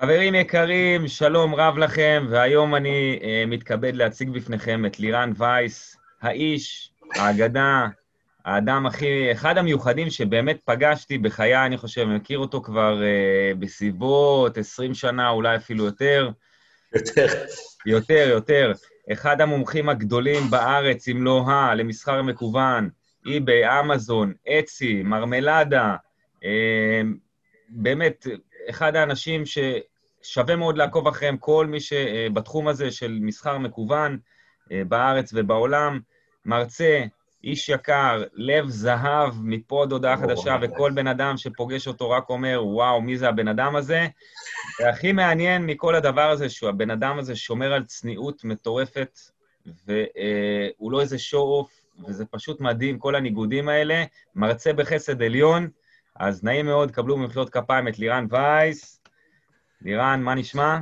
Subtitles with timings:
[0.00, 6.92] חברים יקרים, שלום רב לכם, והיום אני uh, מתכבד להציג בפניכם את לירן וייס, האיש,
[7.14, 7.86] האגדה,
[8.44, 14.94] האדם הכי, אחד המיוחדים שבאמת פגשתי בחיי, אני חושב, מכיר אותו כבר uh, בסביבות 20
[14.94, 16.30] שנה, אולי אפילו יותר.
[16.94, 17.26] יותר.
[17.86, 18.72] יותר, יותר.
[19.12, 22.88] אחד המומחים הגדולים בארץ, אם לא ה, למסחר מקוון,
[23.26, 25.96] אי-ביי, אמזון, אצי, מרמלדה,
[26.44, 27.02] אה,
[27.68, 28.26] באמת,
[28.70, 34.18] אחד האנשים ששווה מאוד לעקוב אחריהם, כל מי שבתחום הזה של מסחר מקוון
[34.72, 36.00] אה, בארץ ובעולם,
[36.44, 37.04] מרצה,
[37.44, 42.60] איש יקר, לב זהב, מפה עד הודעה חדשה, וכל בן אדם שפוגש אותו רק אומר,
[42.64, 44.06] וואו, מי זה הבן אדם הזה?
[44.80, 49.18] והכי מעניין מכל הדבר הזה, שהוא הבן אדם הזה שומר על צניעות מטורפת,
[49.66, 54.04] והוא לא איזה show-off, וזה פשוט מדהים, כל הניגודים האלה.
[54.34, 55.68] מרצה בחסד עליון,
[56.18, 59.00] אז נעים מאוד, קבלו במחיאות כפיים את לירן וייס.
[59.82, 60.78] לירן, מה נשמע?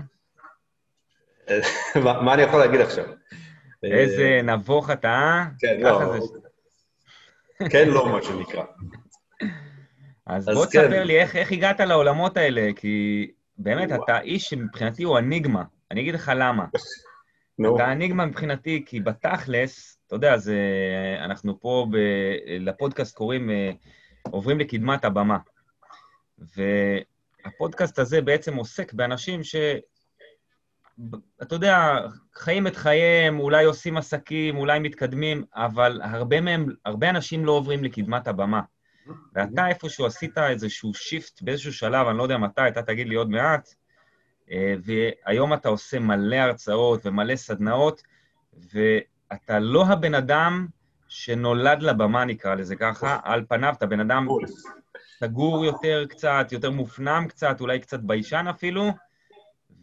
[2.04, 3.04] מה אני יכול להגיד עכשיו?
[3.82, 5.44] איזה נבוך אתה, אה?
[5.58, 6.14] כן, לא.
[7.70, 8.64] כן, לא, מה שנקרא.
[10.26, 10.82] אז בוא כן.
[10.82, 15.62] תספר לי איך הגעת לעולמות האלה, כי באמת, אתה איש שמבחינתי הוא אניגמה.
[15.90, 16.64] אני אגיד לך למה.
[17.74, 20.36] אתה אניגמה מבחינתי, כי בתכלס, אתה יודע,
[21.18, 21.86] אנחנו פה
[22.60, 23.70] לפודקאסט קוראים אה,
[24.30, 25.38] עוברים לקדמת הבמה.
[26.38, 29.56] והפודקאסט הזה בעצם עוסק באנשים ש...
[31.42, 31.98] אתה יודע,
[32.34, 37.84] חיים את חייהם, אולי עושים עסקים, אולי מתקדמים, אבל הרבה מהם, הרבה אנשים לא עוברים
[37.84, 38.60] לקדמת הבמה.
[39.34, 43.30] ואתה איפשהו עשית איזשהו שיפט באיזשהו שלב, אני לא יודע מתי, אתה תגיד לי עוד
[43.30, 43.68] מעט,
[44.50, 48.02] אה, והיום אתה עושה מלא הרצאות ומלא סדנאות,
[48.72, 50.66] ואתה לא הבן אדם
[51.08, 54.28] שנולד לבמה, נקרא לזה ככה, על פניו, אתה בן אדם
[55.18, 58.90] סגור יותר קצת, יותר מופנם קצת, אולי קצת ביישן אפילו,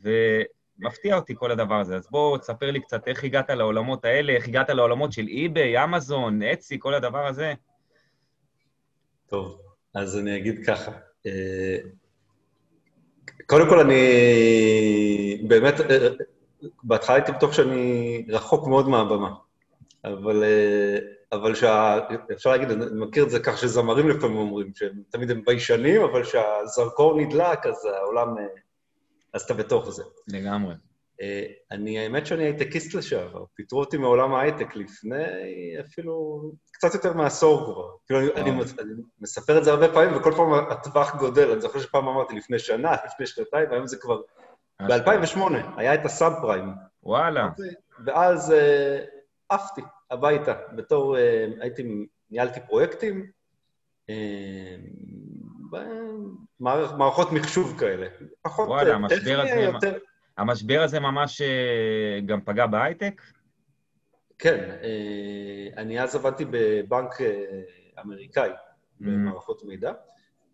[0.01, 1.95] ומפתיע אותי כל הדבר הזה.
[1.95, 6.43] אז בוא, תספר לי קצת איך הגעת לעולמות האלה, איך הגעת לעולמות של אי-ביי, אמזון,
[6.43, 7.53] אצי, כל הדבר הזה.
[9.27, 9.61] טוב,
[9.93, 10.91] אז אני אגיד ככה.
[11.25, 11.77] אה,
[13.45, 16.07] קודם כל, אני באמת, אה,
[16.83, 19.33] בהתחלה הייתי בטוח שאני רחוק מאוד מהבמה.
[20.05, 20.97] אבל, אה,
[21.31, 21.99] אבל שה...
[22.31, 26.23] אפשר להגיד, אני מכיר את זה כך שזמרים לפעמים אומרים, שהם תמיד הם ביישנים, אבל
[26.23, 28.35] כשהזרקור נדלק, אז העולם...
[29.33, 30.03] אז אתה בתוך זה.
[30.27, 30.75] לגמרי.
[31.21, 33.43] אה, אני, האמת שאני הייטקיסט לשעבר.
[33.53, 35.23] פיטרו אותי מעולם ההייטק לפני
[35.79, 36.41] אפילו
[36.71, 37.89] קצת יותר מעשור כבר.
[38.07, 41.51] כאילו, אני, אני, מספר את זה הרבה פעמים, וכל פעם הטווח גודל.
[41.51, 44.21] אני זוכר שפעם אמרתי לפני שנה, לפני שנתיים, והיום זה כבר...
[44.81, 45.39] ב-2008
[45.77, 46.73] היה את הסאב פריים.
[47.03, 47.49] וואלה.
[48.05, 48.53] ואז
[49.51, 49.81] עפתי
[50.11, 50.53] הביתה.
[50.75, 51.15] בתור...
[51.15, 51.19] Uh,
[51.61, 52.07] הייתי...
[52.31, 53.25] ניהלתי פרויקטים,
[54.07, 54.11] uh,
[56.97, 58.07] מערכות מחשוב כאלה.
[58.41, 59.59] פחות וואלה, המשבר הזה...
[59.59, 59.97] יותר...
[60.37, 63.21] המשבר הזה ממש אה, גם פגע בהייטק?
[64.39, 67.61] כן, אה, אני אז עבדתי בבנק אה,
[68.01, 68.53] אמריקאי, mm.
[68.99, 69.91] במערכות מידע,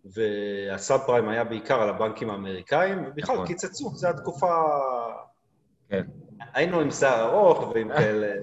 [0.06, 3.48] והסאב פריים היה בעיקר על הבנקים האמריקאים, ובכלל נכון.
[3.48, 4.66] קיצצו, זו התקופה...
[5.90, 6.06] כן.
[6.58, 8.34] היינו עם שיער ארוך ועם כאלה...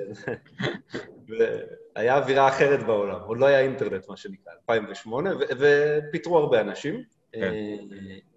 [1.97, 7.03] והיה אווירה אחרת בעולם, עוד לא היה אינטרנט, מה שנקרא, 2008, ופיטרו הרבה אנשים.
[7.33, 7.53] כן.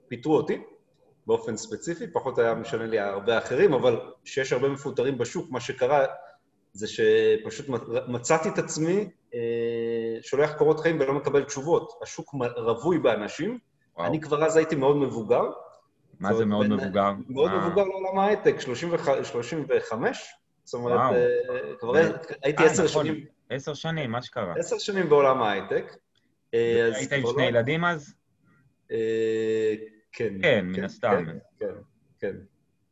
[0.07, 0.61] פיטרו אותי.
[1.27, 6.05] באופן ספציפי, פחות היה משנה לי הרבה אחרים, אבל כשיש הרבה מפוטרים בשוק, מה שקרה
[6.73, 7.65] זה שפשוט
[8.07, 11.99] מצאתי את עצמי אה, שולח קורות חיים ולא מקבל תשובות.
[12.01, 13.59] השוק רווי באנשים,
[13.95, 14.07] וואו.
[14.07, 15.43] אני כבר אז הייתי מאוד מבוגר.
[16.19, 17.11] מה זה מאוד מבוגר?
[17.27, 17.51] מאוד.
[17.51, 20.33] מבוגר לעולם ההייטק, 35,
[20.63, 21.13] זאת אומרת.
[21.13, 21.27] אה,
[21.79, 21.95] כבר ו...
[22.43, 23.05] הייתי אה, עשר נכון.
[23.05, 23.25] שנים...
[23.49, 24.53] עשר שנים, מה שקרה.
[24.57, 25.95] עשר שנים בעולם ההייטק.
[26.53, 27.47] אה, היית עם שני לא...
[27.47, 28.13] ילדים אז?
[28.91, 29.75] אה,
[30.11, 30.33] כן.
[30.41, 31.25] כן, מן הסתם.
[31.25, 31.73] כן, כן,
[32.19, 32.35] כן.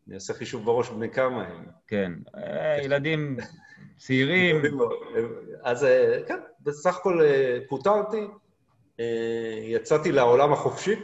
[0.08, 1.66] אני עושה חישוב בראש בני כמה הם.
[1.88, 3.38] כן, אה, ילדים
[3.98, 4.56] צעירים.
[5.64, 8.28] אז אה, כן, בסך הכל אה, פוטרתי,
[9.64, 10.96] יצאתי לעולם החופשי,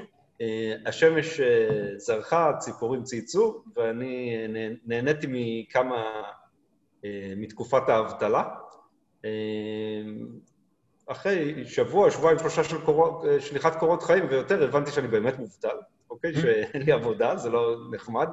[0.85, 1.39] השמש
[1.97, 4.35] זרחה, ציפורים צייצו, ואני
[4.85, 6.23] נהניתי מכמה,
[7.37, 8.43] מתקופת האבטלה.
[11.07, 15.77] אחרי שבוע, שבועיים, שלושה של קורות, שליחת קורות חיים ויותר, הבנתי שאני באמת מובטל.
[16.09, 16.33] אוקיי?
[16.33, 18.27] שאין לי עבודה, זה לא נחמד,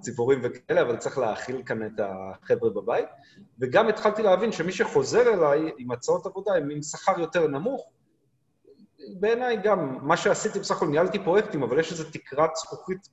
[0.00, 3.08] ציפורים וכאלה, אבל צריך להאכיל כאן את החבר'ה בבית.
[3.60, 7.90] וגם התחלתי להבין שמי שחוזר אליי עם הצעות עבודה, הם עם שכר יותר נמוך.
[9.20, 13.08] בעיניי גם, מה שעשיתי בסך הכל, ניהלתי פרויקטים, אבל יש איזו תקרת זכוכית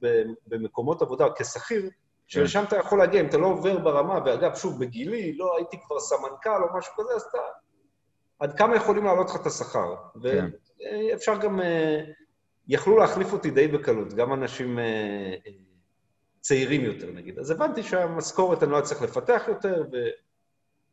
[0.47, 1.89] במקומות עבודה כשכיר,
[2.27, 5.99] שלשם אתה יכול להגיע, אם אתה לא עובר ברמה, ואגב, שוב, בגילי, לא הייתי כבר
[5.99, 7.37] סמנכ"ל או משהו כזה, אז אתה...
[8.39, 9.95] עד כמה יכולים להעלות לך את השכר?
[10.23, 10.45] כן.
[10.83, 11.61] ואפשר גם...
[11.61, 12.03] אה,
[12.67, 15.35] יכלו להחליף אותי די בקלות, גם אנשים אה,
[16.39, 17.39] צעירים יותר, נגיד.
[17.39, 19.83] אז הבנתי שהמשכורת אני לא אצליח לפתח יותר,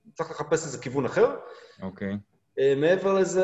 [0.08, 1.36] וצריך לחפש איזה כיוון אחר.
[1.82, 2.08] אוקיי.
[2.10, 2.16] אה,
[2.76, 3.42] מעבר לזה,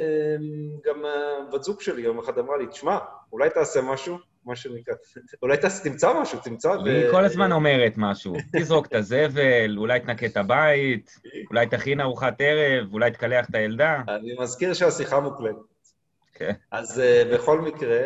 [0.00, 0.36] אה,
[0.84, 1.04] גם
[1.48, 2.98] הבת זוג שלי יום אחד אמרה לי, תשמע,
[3.32, 4.94] אולי תעשה משהו, מה שנקרא,
[5.42, 6.72] אולי תמצא משהו, תמצא...
[6.84, 8.36] היא כל הזמן אומרת משהו.
[8.56, 11.20] תזרוק את הזבל, אולי תנקה את הבית,
[11.50, 14.02] אולי תכין ארוחת ערב, אולי תקלח את הילדה.
[14.08, 15.56] אני מזכיר שהשיחה מוקלטת.
[16.34, 16.52] כן.
[16.70, 17.98] אז אה, בכל מקרה,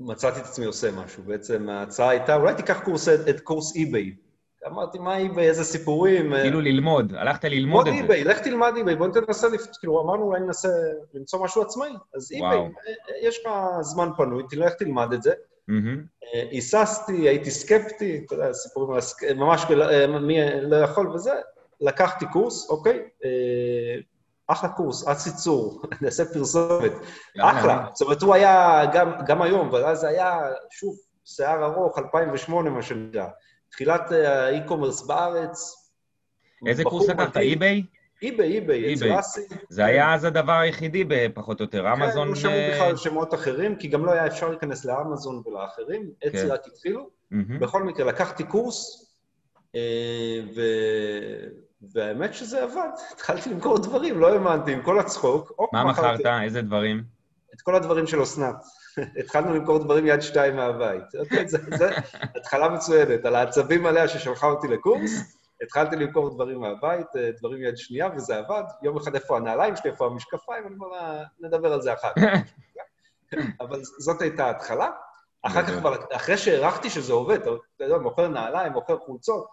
[0.00, 1.22] מצאתי את עצמי עושה משהו.
[1.22, 4.14] בעצם ההצעה הייתה, אולי תיקח קורס, את קורס אי-ביי.
[4.66, 6.32] אמרתי, מה אי-ביי, איזה סיפורים.
[6.42, 8.00] כאילו ללמוד, הלכת ללמוד את זה.
[8.00, 9.48] אי-ביי, לך תלמד אי-ביי, בוא ננסה,
[9.80, 10.68] כאילו, אמרנו, אולי ננסה
[11.14, 11.90] למצוא משהו עצמאי.
[12.14, 12.68] אז אי-ביי,
[13.22, 15.32] יש לך זמן פנוי, תלך תלמד את זה.
[16.32, 19.00] היססתי, הייתי סקפטי, אתה יודע, סיפורים
[19.36, 19.66] ממש
[20.20, 21.32] מי לא יכול וזה.
[21.80, 23.02] לקחתי קורס, אוקיי?
[24.46, 26.92] אחלה קורס, אסי צור, נעשה פרסומת.
[27.40, 27.86] אחלה.
[27.94, 28.82] זאת אומרת, הוא היה
[29.26, 30.40] גם היום, אבל אז היה,
[30.70, 33.26] שוב, שיער ארוך, 2008, מה שנקרא.
[33.70, 35.74] תחילת ה e-commerce בארץ.
[36.66, 37.36] איזה קורס לקחת?
[37.36, 37.82] אי-ביי?
[38.22, 39.40] אי-ביי, אי-ביי, אצל אסי.
[39.68, 41.04] זה היה אז הדבר היחידי,
[41.34, 41.92] פחות או יותר.
[41.92, 42.24] אמזון...
[42.24, 46.10] כן, לא שמעו בכלל שמות אחרים, כי גם לא היה אפשר להיכנס לאמזון ולאחרים.
[46.26, 47.10] אצלי רק התחילו.
[47.60, 49.08] בכל מקרה, לקחתי קורס,
[50.54, 50.60] ו...
[51.92, 52.88] והאמת שזה עבד.
[53.14, 55.52] התחלתי למכור דברים, לא האמנתי, עם כל הצחוק.
[55.72, 56.20] מה מכרת?
[56.42, 57.02] איזה דברים?
[57.54, 58.56] את כל הדברים של אסנת.
[59.18, 61.04] התחלנו למכור דברים יד שתיים מהבית.
[61.46, 61.86] זו
[62.36, 63.24] התחלה מצוינת.
[63.24, 65.10] על העצבים עליה ששלחה אותי לקורס,
[65.62, 67.06] התחלתי למכור דברים מהבית,
[67.38, 68.62] דברים יד שנייה, וזה עבד.
[68.82, 72.52] יום אחד איפה הנעליים שלי, איפה המשקפיים, אני אומר לה, נדבר על זה אחר כך.
[73.60, 74.90] אבל זאת הייתה ההתחלה.
[75.42, 75.72] אחר כך,
[76.12, 79.48] אחרי שהערכתי שזה עובד, אתה יודע, מוכר נעליים, מוכר חולצות,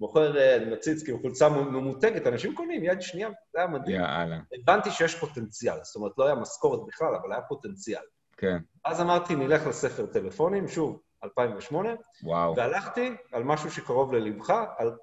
[0.00, 4.00] מוכר, אה, אני מציץ, כאילו חולצה ממותגת, אנשים קונים יד שנייה, זה היה מדהים.
[4.00, 4.38] יאללה.
[4.62, 8.02] הבנתי שיש פוטנציאל, זאת אומרת, לא היה משכורת בכלל, אבל היה פוטנציאל.
[8.40, 8.58] כן.
[8.84, 11.88] אז אמרתי, נלך לספר טלפונים, שוב, 2008,
[12.22, 12.56] וואו.
[12.56, 14.96] והלכתי על משהו שקרוב ללבך, על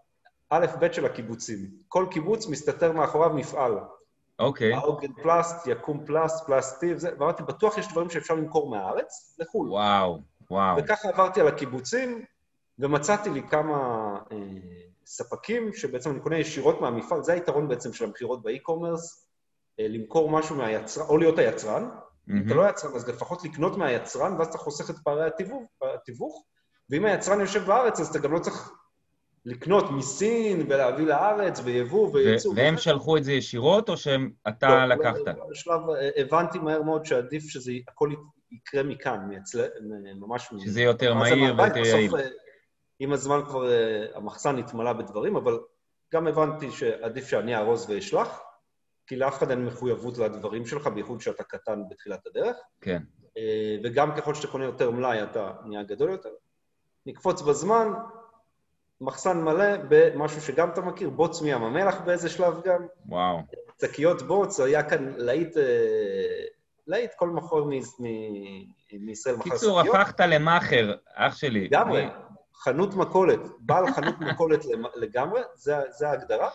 [0.50, 1.60] א' ב' של הקיבוצים.
[1.88, 3.80] כל קיבוץ מסתתר מאחוריו מפעל.
[4.39, 4.74] אוקיי.
[4.74, 9.69] האוגן פלסט, יקום פלסט, פלסטיב, זה, ואמרתי, בטוח יש דברים שאפשר למכור מהארץ לחו"ל.
[9.69, 10.19] וואו,
[10.51, 10.78] וואו.
[10.78, 12.25] וככה עברתי על הקיבוצים,
[12.80, 13.78] ומצאתי לי כמה
[14.31, 14.38] אה,
[15.06, 19.28] ספקים שבעצם אני קונה ישירות מהמפעל, זה היתרון בעצם של המכירות באי-קומרס,
[19.80, 21.90] אה, למכור משהו מהיצרן, או להיות היצרן.
[22.29, 25.29] אם אתה לא יצרן, אז לפחות לקנות מהיצרן, ואז אתה חוסך את פערי
[25.81, 26.45] התיווך,
[26.89, 28.71] ואם היצרן יושב בארץ, אז אתה גם לא צריך
[29.45, 32.53] לקנות מסין ולהביא לארץ, ויבוא ויצוא.
[32.56, 35.35] והם שלחו את זה ישירות, או שאתה לא, לקחת?
[35.51, 35.81] בשלב,
[36.18, 38.09] הבנתי מהר מאוד שעדיף שזה הכל
[38.51, 39.30] יקרה מכאן,
[40.15, 40.50] ממש...
[40.63, 42.12] שזה יותר מהיר ויותר יעיל.
[43.00, 43.69] עם הזמן כבר
[44.15, 45.59] המחסן התמלא בדברים, אבל
[46.13, 48.41] גם הבנתי שעדיף שאני אארוז ואשלח,
[49.07, 52.57] כי לאף אחד אין מחויבות לדברים שלך, בייחוד שאתה קטן בתחילת הדרך.
[52.81, 53.01] כן.
[53.83, 56.30] וגם ככל שאתה קונה יותר מלאי, אתה נהיה גדול יותר.
[57.06, 57.88] נקפוץ בזמן,
[59.01, 62.86] מחסן מלא במשהו שגם אתה מכיר, בוץ מים המלח באיזה שלב גם.
[63.06, 63.38] וואו.
[63.81, 65.57] שקיות בוץ, היה כאן להיט,
[66.88, 67.69] להיט כל מכור
[69.00, 69.59] מישראל מכר שקיות.
[69.59, 71.65] קיצור, הפכת למאכר, אח שלי.
[71.65, 72.07] לגמרי.
[72.56, 74.65] חנות מכולת, בעל חנות מכולת
[74.95, 75.42] לגמרי,
[75.89, 76.50] זה ההגדרה.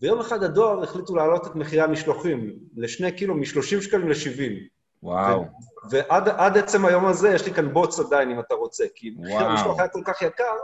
[0.00, 4.72] ויום אחד הדואר החליטו להעלות את מחירי המשלוחים לשני קילו, מ-30 שקלים ל-70.
[5.02, 5.44] וואו.
[5.90, 9.78] ועד עצם היום הזה יש לי כאן בוץ עדיין, אם אתה רוצה, כי מחיר המשלוח
[9.78, 10.54] היה כל כך יקר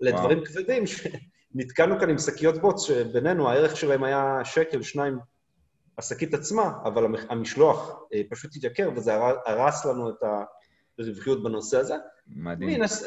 [0.00, 0.50] לדברים וואו.
[0.50, 5.18] כבדים, שנתקענו כאן עם שקיות בוץ, שבינינו הערך שלהם היה שקל, שניים,
[5.98, 9.14] השקית עצמה, אבל המשלוח פשוט התייקר, וזה
[9.46, 10.22] הרס לנו את
[10.98, 11.94] הרווחיות בנושא הזה.
[12.26, 12.70] מדהים.
[12.70, 13.04] מינס,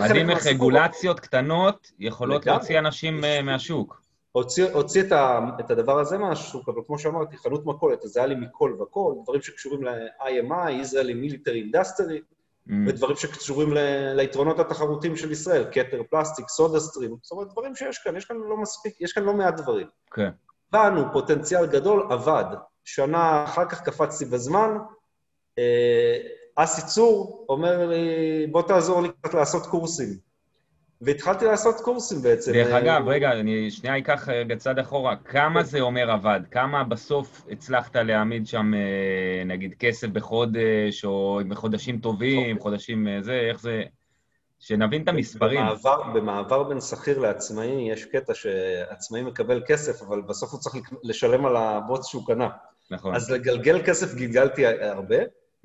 [0.00, 3.99] מדהים איך רגולציות קטנות יכולות להוציא אנשים מהשוק.
[4.32, 8.20] הוציא, הוציא את, ה, את הדבר הזה מהשוק, אבל כמו שאמרתי, חנות מכולת, אז זה
[8.20, 12.20] היה לי מכל וכל, דברים שקשורים ל-IMI, Israeli Military Industry,
[12.68, 12.72] mm.
[12.86, 13.78] ודברים שקשורים ל,
[14.14, 18.36] ליתרונות התחרותיים של ישראל, כתר פלסטיק, סודה סטרים, זאת אומרת, דברים שיש כאן, יש כאן
[18.36, 19.86] לא מספיק, יש כאן לא מעט דברים.
[20.10, 20.28] כן.
[20.28, 20.50] Okay.
[20.72, 22.44] באנו, פוטנציאל גדול, עבד.
[22.84, 24.70] שנה אחר כך קפצתי בזמן,
[26.56, 30.29] אסי צור אומר לי, בוא תעזור לי קצת לעשות קורסים.
[31.00, 32.52] והתחלתי לעשות קורסים בעצם.
[32.52, 35.16] דרך אגב, רגע, אני שנייה אקח רגע צד אחורה.
[35.16, 36.40] כמה זה אומר עבד?
[36.50, 38.72] כמה בסוף הצלחת להעמיד שם,
[39.46, 43.82] נגיד, כסף בחודש, או בחודשים טובים, חודשים זה, איך זה...
[44.62, 45.60] שנבין את המספרים.
[45.60, 51.46] במעבר, במעבר בין שכיר לעצמאי, יש קטע שעצמאי מקבל כסף, אבל בסוף הוא צריך לשלם
[51.46, 52.48] על הבוץ שהוא קנה.
[52.90, 53.14] נכון.
[53.14, 55.16] אז לגלגל כסף גלגלתי הרבה.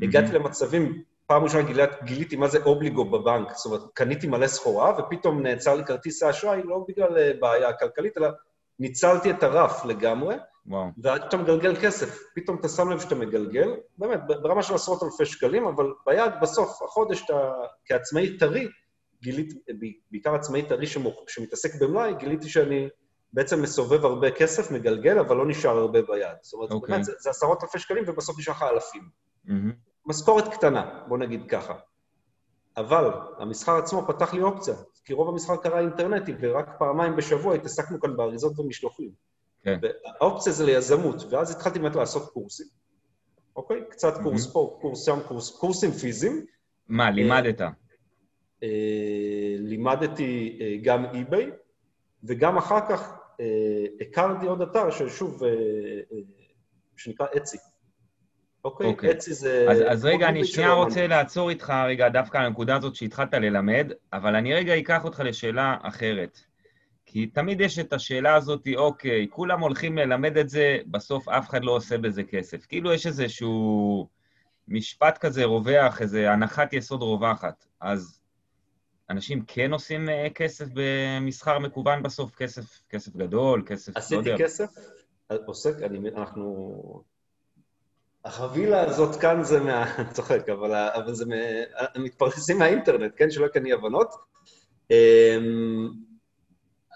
[0.02, 1.86] הגעתי למצבים פעם ראשונה גיל...
[2.04, 6.64] גיליתי מה זה אובליגו בבנק, זאת אומרת, קניתי מלא סחורה, ופתאום נעצר לי כרטיס האשראי,
[6.64, 8.30] לא בגלל בעיה כלכלית, אלא
[8.80, 10.36] ניצלתי את הרף לגמרי,
[10.68, 10.86] וואו.
[10.98, 15.26] ועד שאתה מגלגל כסף, פתאום אתה שם לב שאתה מגלגל, באמת, ברמה של עשרות אלפי
[15.26, 17.52] שקלים, אבל ביד, בסוף החודש אתה,
[17.86, 18.68] כעצמאי טרי,
[19.22, 19.56] גיליתי,
[20.12, 20.86] בעיקר עצמאי טרי.
[21.28, 22.90] שמתעסק במלאי, גיליתי שאני
[23.34, 26.38] בעצם מסובב הרבה כסף, מגלגל, אבל לא נשאר הרבה ביד.
[26.42, 26.74] זאת אומרת, okay.
[26.74, 26.94] אוקיי.
[26.94, 29.10] באמת, זה, זה עשרות אלפי שקלים, ובסוף נשאר לך אלפים.
[29.48, 29.95] Mm-hmm.
[30.06, 31.74] משכורת קטנה, בוא נגיד ככה.
[32.78, 38.00] אבל המסחר עצמו פתח לי אופציה, כי רוב המסחר קרה אינטרנטי, ורק פעמיים בשבוע התעסקנו
[38.00, 39.12] כאן באריזות ומשלוחים.
[39.64, 39.80] כן.
[39.82, 42.68] והאופציה זה ליזמות, ואז התחלתי באמת לעשות קורסים,
[43.56, 43.84] אוקיי?
[43.90, 46.46] קצת קורס פה, קורס שם, קורס, קורסים פיזיים.
[46.88, 47.62] מה, לימדת?
[48.64, 51.52] אה, לימדתי אה, גם אי-ביי,
[52.24, 56.18] וגם אחר כך אה, הכרתי עוד אתר ששוב, אה, אה,
[56.98, 57.58] שנקרא אצי.
[58.66, 58.88] אוקיי?
[58.88, 59.12] אוקיי.
[59.12, 59.68] אצי זה...
[59.70, 61.08] אז, אז רגע, אני שנייה רוצה.
[61.08, 65.78] לעצור איתך רגע דווקא על הנקודה הזאת שהתחלת ללמד, אבל אני רגע אקח אותך לשאלה
[65.82, 66.40] אחרת.
[67.06, 71.64] כי תמיד יש את השאלה הזאת, אוקיי, כולם הולכים ללמד את זה, בסוף אף אחד
[71.64, 72.66] לא עושה בזה כסף.
[72.66, 74.08] כאילו יש איזשהו
[74.68, 77.66] משפט כזה רווח, איזו הנחת יסוד רווחת.
[77.82, 78.20] אז
[79.10, 82.36] אנשים כן עושים אה, כסף במסחר מקוון בסוף?
[82.36, 84.44] כסף, כסף גדול, כסף, לא עשיתי יודע.
[84.46, 84.70] כסף,
[85.46, 87.15] עוסק, אני, אנחנו...
[88.26, 89.96] החבילה הזאת כאן זה מה...
[89.98, 91.36] אני צוחק, אבל, אבל זה מה...
[91.98, 93.32] מתפרנסים מהאינטרנט, כן?
[93.32, 94.16] שלא ייכן אי הבנות.
[94.92, 95.90] אמ,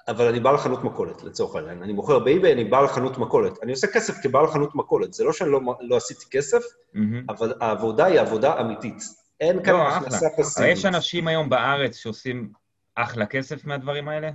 [0.07, 1.83] אבל אני בעל חנות מכולת, לצורך העניין.
[1.83, 3.63] אני מוכר באי-ביי, אני בעל חנות מכולת.
[3.63, 5.13] אני עושה כסף כבעל חנות מכולת.
[5.13, 6.61] זה לא שאני לא, לא עשיתי כסף,
[6.93, 7.25] מהמם.
[7.29, 9.03] אבל העבודה היא עבודה אמיתית.
[9.39, 10.29] אין כאן לא, הכנסה אחלה.
[10.35, 10.71] אבל פסיבית.
[10.71, 12.51] יש אנשים היום בארץ שעושים
[12.95, 14.31] אחלה כסף מהדברים האלה?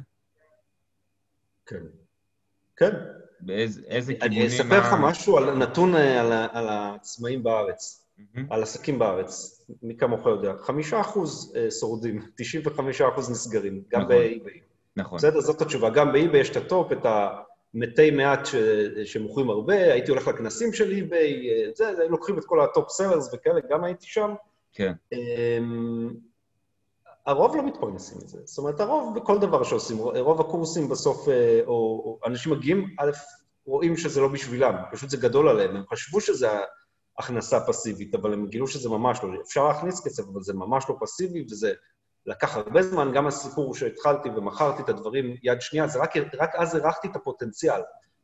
[1.67, 1.83] כן.
[2.77, 2.93] כן.
[3.47, 4.43] באיזה איזה כיוונים...
[4.43, 6.21] אני אספר לך משהו על נתון אה,
[6.53, 8.05] על, העצמאים בארץ.
[8.51, 14.09] על עסקים בארץ, מי כמוך יודע, חמישה אחוז אה, שורדים, 95 אחוז נסגרים, גם נכון.
[14.15, 14.61] באי-ביי.
[14.97, 15.19] נכון.
[15.19, 15.91] בסדר, זאת התשובה.
[15.91, 17.07] גם באי-ביי יש את ה top, את
[17.75, 18.55] המתי מעט ש...
[19.05, 22.91] שמוכרים הרבה, הייתי הולך לכנסים של אי-ביי, אה, זה, זה, לוקחים את כל ה top
[22.91, 24.35] sellers וכאלה, גם הייתי שם.
[24.73, 24.93] כן.
[25.13, 26.11] אמ,
[27.27, 28.39] הרוב לא מתפרנסים מזה.
[28.45, 33.11] זאת אומרת, הרוב בכל דבר שעושים, רוב הקורסים בסוף, אה, או, או אנשים מגיעים, א',
[33.67, 35.77] רואים שזה לא בשבילם, פשוט זה גדול עליהם.
[35.77, 36.49] הם חשבו שזה
[37.19, 39.29] הכנסה פסיבית, אבל הם גילו שזה ממש לא.
[39.41, 41.73] אפשר להכניס כסף, אבל זה ממש לא פסיבי, וזה
[42.27, 43.13] לקח הרבה זמן.
[43.15, 47.81] גם הסיפור שהתחלתי ומכרתי את הדברים יד שנייה, זה רק, רק אז הערכתי את הפוטנציאל.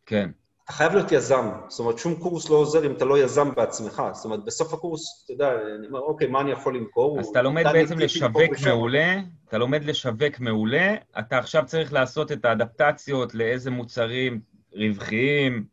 [0.07, 0.31] כן.
[0.71, 1.51] אתה חייב להיות יזם.
[1.69, 4.03] זאת אומרת, שום קורס לא עוזר אם אתה לא יזם בעצמך.
[4.13, 7.21] זאת אומרת, בסוף הקורס, אתה יודע, אני אומר, אוקיי, מה אני יכול למכור?
[7.21, 8.53] אז אתה לומד בעצם לשווק.
[8.67, 9.17] מעולה,
[9.49, 14.41] אתה לומד לשווק מעולה, אתה עכשיו צריך לעשות את האדפטציות לאיזה מוצרים
[14.73, 15.65] רווחיים,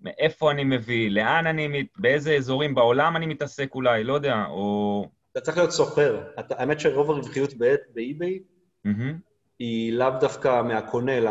[0.00, 5.06] מאיפה אני מביא, לאן אני, באיזה אזורים בעולם אני מתעסק אולי, לא יודע, או...
[5.32, 6.22] אתה צריך להיות סוחר.
[6.36, 7.54] האמת שרוב הרווחיות
[7.94, 8.38] באי-ביי.
[9.58, 11.30] היא לאו דווקא מהקונה, אלא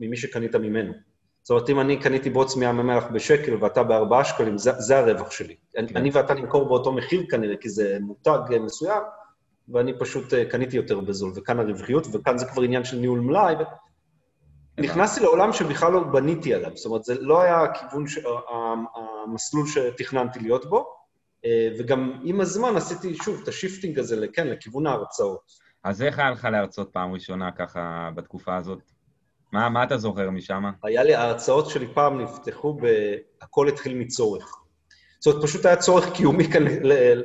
[0.00, 1.11] ממי שקנית ממנו.
[1.42, 5.30] זאת אומרת, אם אני קניתי בוץ מים המלח בשקל ואתה בארבעה שקלים, זה, זה הרווח
[5.30, 5.56] שלי.
[5.72, 5.86] כן.
[5.96, 9.02] אני ואתה נמכור באותו מחיר כנראה, כי זה מותג מסוים,
[9.68, 13.54] ואני פשוט אה, קניתי יותר בזול, וכאן הרווחיות, וכאן זה כבר עניין של ניהול מלאי.
[14.78, 18.18] נכנסתי לעולם שבכלל לא בניתי עליו, זאת אומרת, זה לא היה הכיוון, ש...
[19.26, 20.94] המסלול שתכננתי להיות בו,
[21.44, 25.72] אה, וגם עם הזמן עשיתי, שוב, את ה shifting הזה, כן, לכיוון ההרצאות.
[25.84, 28.78] אז איך היה לך להרצות פעם ראשונה ככה בתקופה הזאת?
[29.52, 30.64] מה, מה אתה זוכר משם?
[30.82, 32.86] היה לי, ההרצאות שלי פעם נפתחו ב...
[33.42, 34.56] הכל התחיל מצורך.
[35.20, 36.92] זאת אומרת, פשוט היה צורך קיומי כאן, ל...
[36.92, 37.22] ל...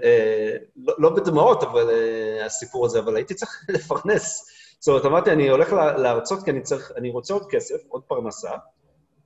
[0.75, 4.49] לא, לא בדמעות, אבל אה, הסיפור הזה, אבל הייתי צריך לפרנס.
[4.79, 8.03] זאת אומרת, אמרתי, אני הולך לה- להרצות כי אני צריך, אני רוצה עוד כסף, עוד
[8.03, 8.51] פרנסה,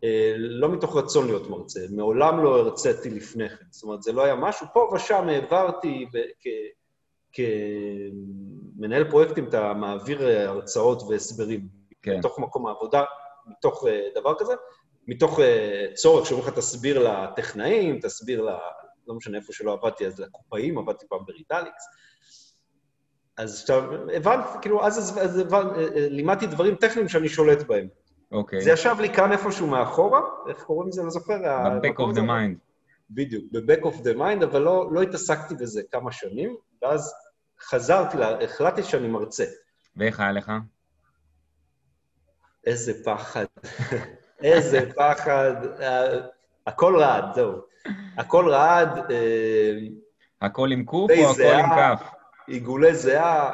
[0.03, 3.65] אה, לא מתוך רצון להיות מרצה, מעולם לא הרציתי לפני כן.
[3.69, 6.17] זאת אומרת, זה לא היה משהו, פה ושם העברתי ב...
[6.39, 6.47] כ...
[7.33, 11.80] כמנהל פרויקטים, אתה מעביר אה, הרצאות והסברים.
[12.01, 12.17] כן.
[12.17, 13.03] מתוך מקום העבודה,
[13.47, 14.53] מתוך אה, דבר כזה,
[15.07, 18.57] מתוך אה, צורך שאומרים לך, תסביר לטכנאים, תסביר ל...
[19.07, 21.83] לא משנה איפה שלא עבדתי, אז לקופאים, עבדתי פעם בריטליקס.
[23.37, 27.87] אז עכשיו, הבנתי, כאילו, אז, אז, אז הבנ, אה, לימדתי דברים טכניים שאני שולט בהם.
[28.31, 28.61] אוקיי.
[28.61, 31.03] זה ישב לי כאן איפשהו מאחורה, איך קוראים לזה?
[31.03, 31.37] לא זוכר.
[31.37, 32.57] ב-back of the mind.
[33.09, 37.13] בדיוק, ב-back of the mind, אבל לא, לא התעסקתי בזה כמה שנים, ואז
[37.61, 39.45] חזרתי, לה, החלטתי שאני מרצה.
[39.95, 40.51] ואיך היה לך?
[42.65, 43.45] איזה פחד.
[44.43, 45.55] איזה פחד.
[46.67, 47.61] הכל רעד, זהו.
[48.17, 49.77] הכל רעד, אה,
[50.41, 51.43] הכל עם קוף או הכל.
[51.43, 52.03] עם כף?
[52.47, 53.51] עיגולי זיעה,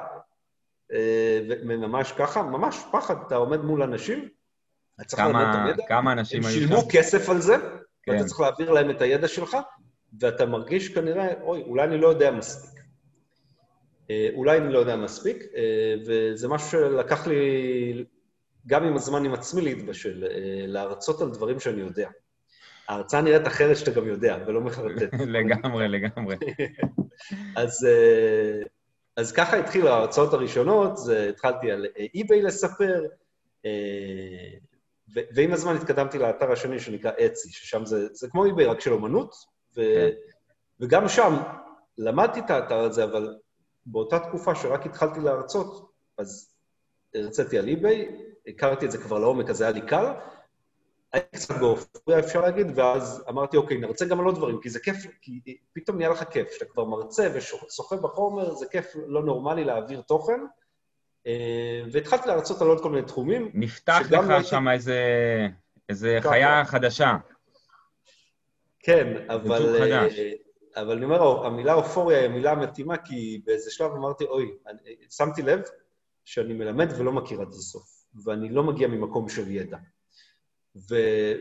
[0.94, 3.16] אה, וממש ככה, ממש פחד.
[3.28, 4.30] אתה עומד מול אנשים,
[4.96, 6.60] אתה צריך ללמד את כמה, הידע, כמה אנשים הם היו שם?
[6.60, 7.56] שילמו כסף על זה,
[8.04, 8.12] כן.
[8.12, 9.58] ואתה צריך להעביר להם את הידע שלך,
[10.20, 12.80] ואתה מרגיש כנראה, אוי, אולי אני לא יודע מספיק.
[14.10, 15.44] אה, אולי אני לא יודע מספיק,
[16.06, 18.06] וזה משהו שלקח לי,
[18.68, 22.10] גם עם הזמן עם עצמי להתבשל, אה, להרצות על דברים שאני יודע.
[22.88, 25.14] ההרצאה נראית אחרת שאתה גם יודע, ולא מחרטט.
[25.38, 26.36] לגמרי, לגמרי.
[27.56, 28.62] אז, אה,
[29.18, 33.06] אז ככה התחילו ההרצאות הראשונות, זה, התחלתי על eBay לספר,
[33.66, 34.58] אה,
[35.16, 38.94] ו- ועם הזמן התקדמתי לאתר השני שנקרא Etsy, ששם זה, זה כמו eBay, רק של
[38.94, 39.36] אומנות,
[39.78, 40.10] ו- כן.
[40.80, 41.34] וגם שם
[41.98, 43.36] למדתי את האתר הזה, אבל
[43.86, 46.54] באותה תקופה שרק התחלתי להרצות, אז
[47.16, 50.06] הרציתי על eBay, הכרתי את זה כבר לעומק, אז היה לי קל.
[51.14, 54.80] הייתי קצת באופוריה, אפשר להגיד, ואז אמרתי, אוקיי, נרצה גם על עוד דברים, כי זה
[54.80, 56.50] כיף, כי פתאום נהיה לך כיף.
[56.50, 60.40] כשאתה כבר מרצה ושוחה בחומר, זה כיף לא נורמלי להעביר תוכן.
[61.28, 63.52] אה, והתחלתי להרצות על עוד כל מיני תחומים.
[63.54, 65.02] נפתח לך לא שם איזה,
[65.90, 67.18] איזה חיה חדשה.
[68.80, 69.80] כן, אבל...
[69.80, 70.20] חדש.
[70.20, 70.32] אה,
[70.82, 74.52] אבל אני אומר, המילה אופוריה היא מילה מתאימה, כי באיזה שלב אמרתי, אוי,
[75.10, 75.62] שמתי לב
[76.26, 79.78] שאני מלמד ולא מכיר עד הסוף, ואני לא מגיע ממקום של ידע.
[80.90, 80.96] ו...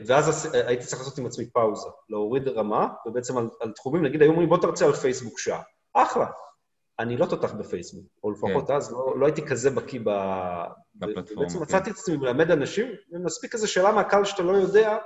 [0.06, 4.30] ואז הייתי צריך לעשות עם עצמי פאוזה, להוריד רמה, ובעצם על, על תחומים, נגיד, היו
[4.30, 5.62] אומרים, בוא תרצה על פייסבוק שעה.
[5.94, 6.26] אחלה.
[6.98, 8.74] אני לא תותח בפייסבוק, או לפחות כן.
[8.74, 10.10] אז לא, לא הייתי כזה בקיא ב...
[10.94, 11.42] בפלטפורמה.
[11.42, 11.62] ובעצם כן.
[11.62, 14.98] מצאתי את עצמי מלמד אנשים, ומספיק איזו שאלה מהקהל שאתה לא יודע,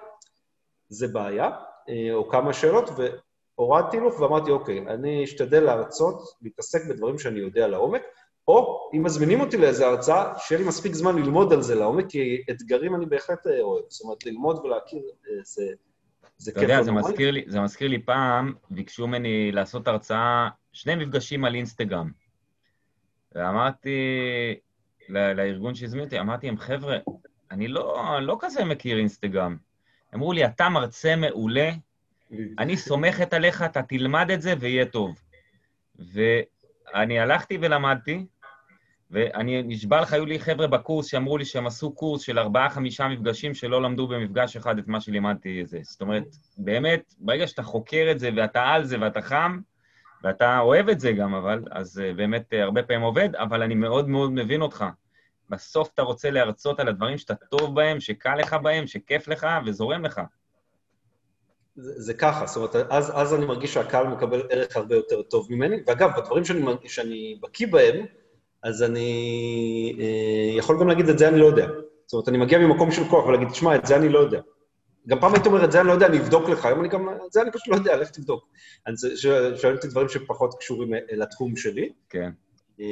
[0.88, 1.50] זה בעיה,
[1.88, 2.90] אה, או כמה שאלות,
[3.59, 8.02] והורדתי הילוך ואמרתי, אוקיי, אני אשתדל להרצות, להתעסק בדברים שאני יודע לעומק,
[8.50, 12.42] או אם מזמינים אותי לאיזו הרצאה, שיהיה לי מספיק זמן ללמוד על זה לעומק, כי
[12.50, 13.85] אתגרים אני בהחלט אה, אוהב.
[13.88, 15.62] זאת אומרת, ללמוד ולהכיר אה, זה,
[16.37, 16.62] זה כיף.
[16.62, 21.45] אתה יודע, זה מזכיר, לי, זה מזכיר לי פעם, ביקשו ממני לעשות הרצאה, שני מפגשים
[21.45, 22.11] על אינסטגרם.
[23.35, 23.99] ואמרתי
[25.09, 26.99] לארגון שהזמין אותי, אמרתי להם, חבר'ה,
[27.50, 29.57] אני לא, לא כזה מכיר אינסטגרם.
[30.14, 31.71] אמרו לי, אתה מרצה מעולה,
[32.59, 35.21] אני סומכת עליך, אתה תלמד את זה ויהיה טוב.
[35.99, 38.26] ואני הלכתי ולמדתי,
[39.11, 43.55] ואני נשבע לך, היו לי חבר'ה בקורס שאמרו לי שהם עשו קורס של ארבעה-חמישה מפגשים
[43.55, 45.79] שלא למדו במפגש אחד את מה שלימדתי זה.
[45.83, 46.25] זאת אומרת,
[46.59, 49.61] באמת, ברגע שאתה חוקר את זה ואתה על זה ואתה חם,
[50.25, 53.75] ואתה אוהב את זה גם, אבל, אז אה, באמת אה, הרבה פעמים עובד, אבל אני
[53.75, 54.85] מאוד מאוד מבין אותך.
[55.50, 60.04] בסוף אתה רוצה להרצות על הדברים שאתה טוב בהם, שקל לך בהם, שכיף לך וזורם
[60.04, 60.21] לך.
[61.76, 65.47] זה, זה ככה, זאת אומרת, אז, אז אני מרגיש שהקהל מקבל ערך הרבה יותר טוב
[65.50, 68.06] ממני, ואגב, בדברים שאני, שאני בקיא בהם,
[68.62, 71.66] אז אני אה, יכול גם להגיד, את זה אני לא יודע.
[72.06, 74.40] זאת אומרת, אני מגיע ממקום של כוח ולהגיד, תשמע, את זה אני לא יודע.
[75.06, 77.08] גם פעם הייתי אומר, את זה אני לא יודע, אני אבדוק לך, היום אני גם,
[77.26, 78.49] את זה אני פשוט לא יודע, לך תבדוק.
[78.86, 79.06] אז
[79.56, 81.92] שואלים אותי דברים שפחות קשורים אה, לתחום שלי.
[82.08, 82.30] כן.
[82.80, 82.86] אה,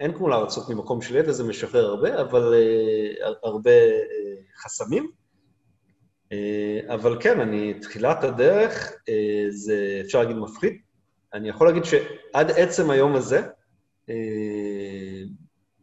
[0.00, 3.70] אין כמו להרצות ממקום של ידע, זה משחרר הרבה, אבל אה, הרבה
[4.56, 5.10] חסמים.
[6.88, 8.92] אבל כן, אני, תחילת הדרך,
[9.48, 10.72] זה אפשר להגיד מפחיד.
[11.34, 13.42] אני יכול להגיד שעד עצם היום הזה,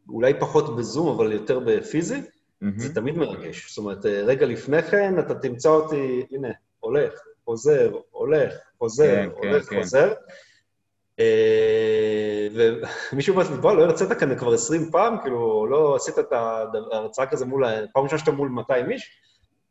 [0.09, 2.21] אולי פחות בזום, אבל יותר בפיזי,
[2.63, 2.81] Mm-hmm.
[2.81, 3.69] זה תמיד מרגש.
[3.69, 7.13] זאת אומרת, אה, רגע לפני כן אתה תמצא אותי, הנה, הולך,
[7.45, 10.13] חוזר, הולך, חוזר, כן, כן הולך, כן, חוזר.
[11.19, 12.47] אה,
[13.13, 17.25] ומישהו אומר לי, בוא, לא הרצית כאן כבר 20 פעם, כאילו, לא עשית את ההרצאה
[17.25, 19.21] כזה מול, פעם ראשונה שאתה מול 200 איש?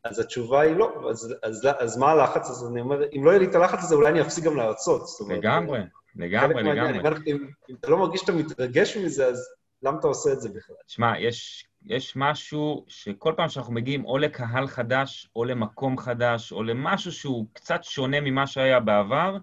[0.05, 1.11] אז התשובה היא לא.
[1.11, 2.51] אז, אז, אז מה הלחץ?
[2.51, 5.03] אז אני אומר, אם לא יהיה לי את הלחץ הזה, אולי אני אפסיק גם להרצות.
[5.29, 5.81] לגמרי,
[6.17, 7.19] לגמרי, לגמרי.
[7.27, 9.49] אם, אם אתה לא מרגיש שאתה מתרגש מזה, אז
[9.83, 10.77] למה אתה עושה את זה בכלל?
[10.87, 16.63] שמע, יש יש משהו שכל פעם שאנחנו מגיעים או לקהל חדש, או למקום חדש, או
[16.63, 19.37] למשהו שהוא קצת שונה ממה שהיה בעבר,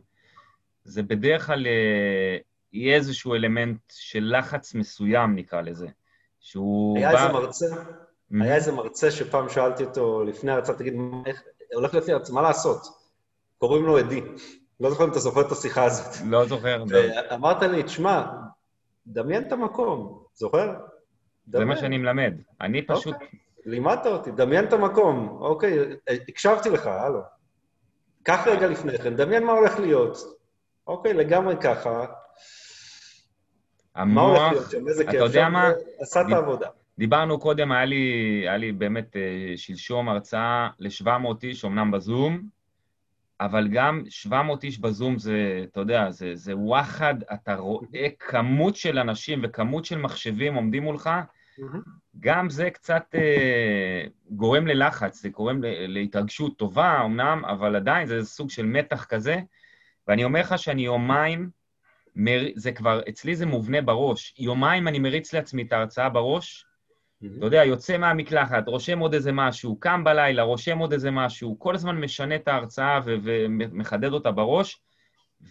[0.84, 2.38] זה בדרך כלל אה,
[2.74, 5.88] יהיה איזשהו אלמנט של לחץ מסוים, נקרא לזה,
[6.40, 7.22] שהוא היה בא...
[7.22, 8.44] איזה מרצה, mm-hmm.
[8.44, 10.94] היה איזה מרצה שפעם שאלתי אותו לפני ההרצאה, תגיד,
[11.26, 11.44] איך,
[11.74, 12.88] הולך לפי הרצאה, מה לעשות?
[13.58, 14.22] קוראים לו עדי.
[14.80, 16.16] לא זוכר אם אתה זוכר את השיחה הזאת.
[16.26, 16.84] לא זוכר.
[16.90, 18.24] ואמרת לי, תשמע,
[19.08, 20.74] דמיין את המקום, זוכר?
[21.48, 22.34] זה מה שאני מלמד.
[22.62, 22.96] אני אוקיי.
[22.96, 23.14] פשוט...
[23.14, 23.28] אוקיי.
[23.66, 25.38] לימדת אותי, דמיין את המקום.
[25.42, 25.80] אוקיי,
[26.30, 27.20] הקשבתי לך, הלו.
[28.24, 30.18] קח רגע לפני כן, דמיין מה הולך להיות.
[30.88, 32.06] אוקיי, לגמרי ככה.
[33.96, 34.88] המוח, מה הולך להיות שם?
[34.88, 35.16] איזה כיף.
[35.16, 35.72] אתה יודע מה?
[36.00, 36.68] עשה את העבודה.
[36.98, 38.04] דיברנו קודם, היה לי,
[38.44, 42.42] היה לי באמת אה, שלשום הרצאה ל-700 איש, אמנם בזום,
[43.40, 49.00] אבל גם 700 איש בזום זה, אתה יודע, זה, זה וואחד, אתה רואה כמות של
[49.00, 51.10] אנשים וכמות של מחשבים עומדים מולך,
[52.20, 58.50] גם זה קצת אה, גורם ללחץ, זה גורם להתרגשות טובה אמנם, אבל עדיין זה סוג
[58.50, 59.40] של מתח כזה.
[60.08, 61.50] ואני אומר לך שאני יומיים,
[62.16, 62.42] מר...
[62.56, 66.66] זה כבר, אצלי זה מובנה בראש, יומיים אני מריץ לעצמי את ההרצאה בראש,
[67.38, 71.76] אתה יודע, יוצא מהמקלחת, רושם עוד איזה משהו, קם בלילה, רושם עוד איזה משהו, כל
[71.76, 74.82] הזמן משנה את ההרצאה ומחדד אותה בראש,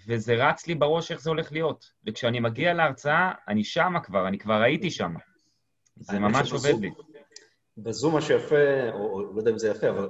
[0.06, 1.90] וזה רץ לי בראש איך זה הולך להיות.
[2.06, 5.18] וכשאני מגיע להרצאה, אני שמה כבר, אני כבר הייתי שמה.
[5.96, 6.90] זה ממש עובד לי.
[7.78, 10.08] בזום מה שיפה, או, לא יודע אם זה יפה, אבל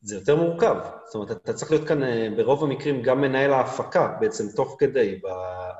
[0.00, 0.76] זה יותר מורכב.
[1.04, 5.20] זאת אומרת, אתה צריך להיות כאן אה, ברוב המקרים גם מנהל ההפקה בעצם תוך כדי,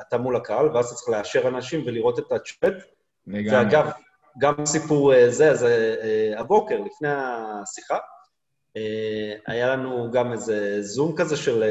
[0.01, 2.75] אתה מול הקהל, ואז אתה צריך לאשר אנשים ולראות את הצ'אט.
[3.27, 3.91] ואגב,
[4.39, 5.67] גם סיפור אה, זה, אז
[6.37, 7.99] הבוקר, לפני השיחה,
[9.47, 11.65] היה לנו גם איזה זום כזה של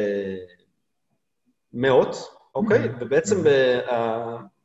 [1.73, 2.15] מאות,
[2.55, 2.85] אוקיי?
[2.85, 2.97] Mm-hmm.
[2.99, 3.43] ובעצם.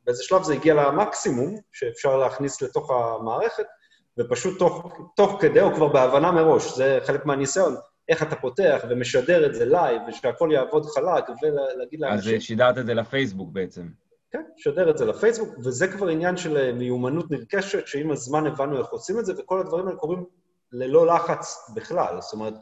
[0.05, 3.65] באיזה שלב זה הגיע למקסימום שאפשר להכניס לתוך המערכת,
[4.19, 7.75] ופשוט תוך, תוך כדי, או כבר בהבנה מראש, זה חלק מהניסיון,
[8.09, 12.35] איך אתה פותח ומשדר את זה לייב, ושהכול יעבוד חלק, ולהגיד לאנשים...
[12.35, 13.87] אז שידרת את זה לפייסבוק בעצם.
[14.33, 18.77] כן, שדר את זה לפייסבוק, וזה כבר עניין של אה, מיומנות נרכשת, שעם הזמן הבנו
[18.77, 20.25] איך עושים את זה, וכל הדברים האלה קורים
[20.71, 22.21] ללא לחץ בכלל.
[22.21, 22.53] זאת אומרת,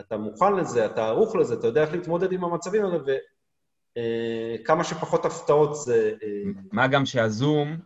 [0.00, 4.84] אתה מוכן לזה, אתה ערוך לזה, אתה יודע איך להתמודד עם המצבים האלה, וכמה אה,
[4.84, 6.12] שפחות הפתעות זה...
[6.22, 7.76] אה, מה גם שהזום,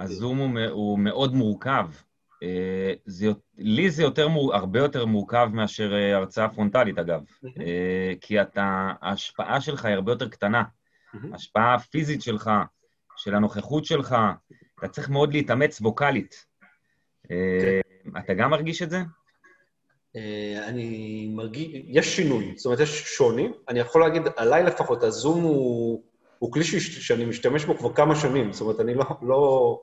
[0.00, 1.86] הזום הוא, הוא מאוד מורכב.
[3.06, 3.26] זה,
[3.58, 7.24] לי זה יותר, הרבה יותר מורכב מאשר אה, הרצאה פרונטלית, אגב.
[8.20, 10.62] כי אתה, ההשפעה שלך היא הרבה יותר קטנה.
[11.32, 12.50] ההשפעה הפיזית שלך,
[13.16, 14.16] של הנוכחות שלך,
[14.78, 16.44] אתה צריך מאוד להתאמץ ווקאלית.
[17.28, 17.80] כן.
[18.18, 18.98] אתה גם מרגיש את זה?
[20.66, 23.48] אני מרגיש, יש שינוי, זאת אומרת, יש שוני.
[23.68, 26.02] אני יכול להגיד, עליי לפחות, הזום הוא,
[26.38, 28.52] הוא כלי שאני משתמש בו כבר כמה שנים.
[28.52, 29.80] זאת אומרת, אני לא, לא,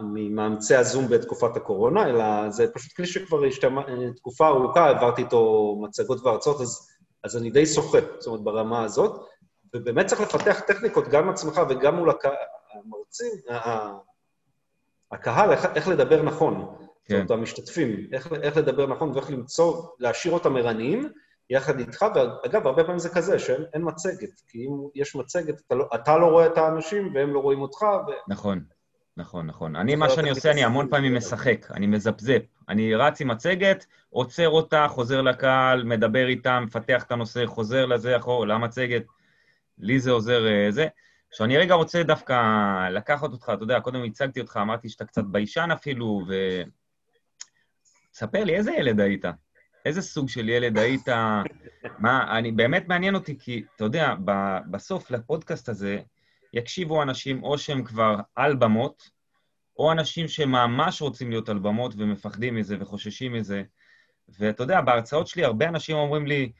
[0.00, 3.82] ממאמצי הזום בתקופת הקורונה, אלא זה פשוט כלי שכבר השתמע,
[4.16, 6.88] תקופה ארוכה, העברתי איתו מצגות והרצאות, אז,
[7.24, 9.26] אז אני די שוחה, זאת אומרת, ברמה הזאת,
[9.74, 12.10] ובאמת צריך לפתח טכניקות גם עם עצמך וגם מול
[12.74, 13.32] המרצים,
[15.12, 16.76] הקהל, איך, איך לדבר נכון.
[17.04, 17.22] כן.
[17.22, 21.08] זאת אומרת, המשתתפים, איך, איך לדבר נכון ואיך למצוא, להשאיר אותם ערניים
[21.50, 25.88] יחד איתך, ואגב, הרבה פעמים זה כזה, שאין מצגת, כי אם יש מצגת, אתה לא,
[25.94, 28.10] אתה לא רואה את האנשים והם לא רואים אותך, ו...
[28.28, 28.60] נכון.
[29.16, 29.76] נכון, נכון.
[29.76, 32.42] אני, מה שאני עושה, אני המון פעמים משחק, אני מזפזפ.
[32.68, 38.16] אני רץ עם מצגת, עוצר אותה, חוזר לקהל, מדבר איתם, מפתח את הנושא, חוזר לזה,
[38.16, 39.02] אחור, למצגת.
[39.78, 40.86] לי זה עוזר אה, זה.
[41.28, 42.34] עכשיו, אני רגע רוצה דווקא
[42.90, 46.62] לקחת אותך, אתה יודע, קודם הצגתי אותך, אמרתי שאתה קצת ביישן אפילו, ו...
[48.14, 49.24] ספר לי, איזה ילד היית?
[49.84, 51.08] איזה סוג של ילד היית?
[51.98, 54.14] מה, אני, באמת מעניין אותי, כי, אתה יודע,
[54.70, 56.00] בסוף לפודקאסט הזה,
[56.52, 59.10] יקשיבו אנשים או שהם כבר על במות,
[59.78, 63.62] או אנשים שממש רוצים להיות על במות ומפחדים מזה וחוששים מזה.
[64.38, 66.52] ואתה יודע, בהרצאות שלי הרבה אנשים אומרים לי,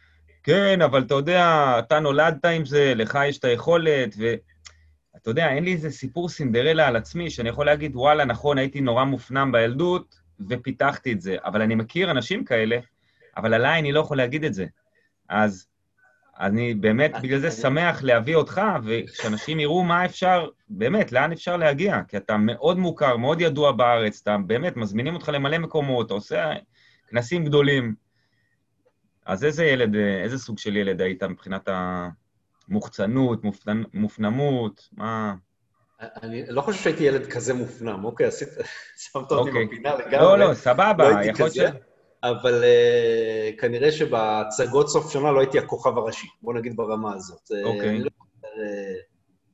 [0.47, 5.65] כן, אבל אתה יודע, אתה נולדת עם זה, לך יש את היכולת, ואתה יודע, אין
[5.65, 10.21] לי איזה סיפור סינדרלה על עצמי שאני יכול להגיד, וואלה, נכון, הייתי נורא מופנם בילדות
[10.51, 11.37] ופיתחתי את זה.
[11.45, 12.79] אבל אני מכיר אנשים כאלה,
[13.37, 14.67] אבל עליי אני לא יכול להגיד את זה.
[15.29, 15.67] אז
[16.41, 22.01] אני באמת בגלל זה שמח להביא אותך, ושאנשים יראו מה אפשר, באמת, לאן אפשר להגיע,
[22.09, 26.53] כי אתה מאוד מוכר, מאוד ידוע בארץ, אתה באמת, מזמינים אותך למלא מקומות, אתה עושה
[27.09, 28.06] כנסים גדולים.
[29.27, 31.69] אז איזה ילד, איזה סוג של ילד היית מבחינת
[32.69, 33.83] המוחצנות, מופנ...
[33.95, 35.35] מופנמות, מה...
[36.01, 38.27] אני לא חושב שהייתי ילד כזה מופנם, אוקיי?
[38.27, 38.49] עשית,
[38.97, 39.67] שמת אותי אוקיי.
[39.67, 40.17] בפינה לגמרי.
[40.17, 41.59] לא, לא, סבבה, לא יכול להיות ש...
[42.23, 47.53] אבל uh, כנראה שבהצגות סוף שנה לא הייתי הכוכב הראשי, בוא נגיד ברמה הזאת.
[47.53, 47.99] אה, אוקיי.
[47.99, 48.03] Okay.
[48.03, 48.11] לא,
[48.45, 48.49] uh,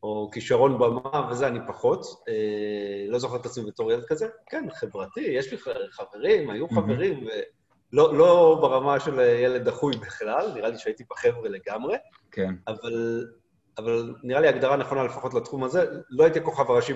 [0.02, 2.04] או כישרון במה וזה, אני פחות.
[2.04, 4.26] Uh, לא זוכר את עצמי בתור ילד כזה.
[4.46, 5.58] כן, חברתי, יש לי
[5.90, 7.32] חברים, היו חברים, ולא
[7.92, 11.96] לא ברמה של ילד דחוי בכלל, נראה לי שהייתי בחבר'ה לגמרי.
[12.30, 12.54] כן.
[12.68, 13.26] אבל,
[13.78, 16.92] אבל נראה לי הגדרה נכונה לפחות לתחום הזה, לא הייתי הכוכב הראשי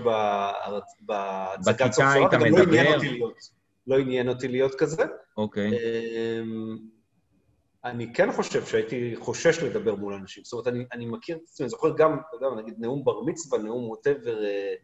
[1.01, 3.57] בהצגת סוף שנה, וגם לא עניין אותי להיות.
[3.87, 5.05] לא עניין אותי להיות כזה.
[5.37, 5.71] אוקיי.
[5.71, 6.79] אמ,
[7.85, 10.45] אני כן חושב שהייתי חושש לדבר מול אנשים.
[10.45, 13.21] זאת אומרת, אני, אני מכיר את עצמי, אני זוכר גם, אתה יודע, נגיד נאום בר
[13.21, 14.75] מצווה, נאום ווטאבר, אה,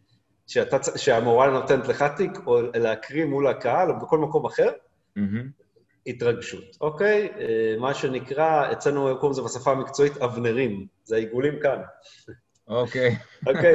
[0.96, 4.70] שהמורה נותנת לך תיק, או להקריא מול הקהל, או בכל מקום אחר,
[5.18, 5.62] mm-hmm.
[6.06, 7.28] התרגשות, אוקיי?
[7.38, 11.78] אה, מה שנקרא, אצלנו קוראים לזה בשפה המקצועית אבנרים, זה העיגולים כאן.
[12.68, 13.16] אוקיי.
[13.46, 13.74] אוקיי.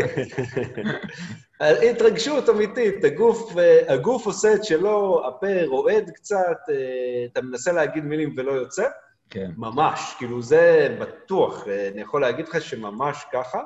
[1.92, 3.54] התרגשות אמיתית, הגוף,
[3.88, 8.88] הגוף עושה את שלו, הפה רועד קצת, אה, אתה מנסה להגיד מילים ולא יוצא.
[9.30, 9.52] כן.
[9.58, 13.62] ממש, כאילו זה בטוח, אה, אני יכול להגיד לך שממש ככה.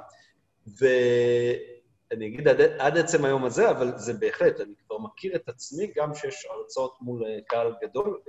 [2.11, 5.91] ואני אגיד עד, עד עצם היום הזה, אבל זה בהחלט, אני כבר מכיר את עצמי
[5.95, 8.19] גם שיש הרצאות מול אה, קהל גדול.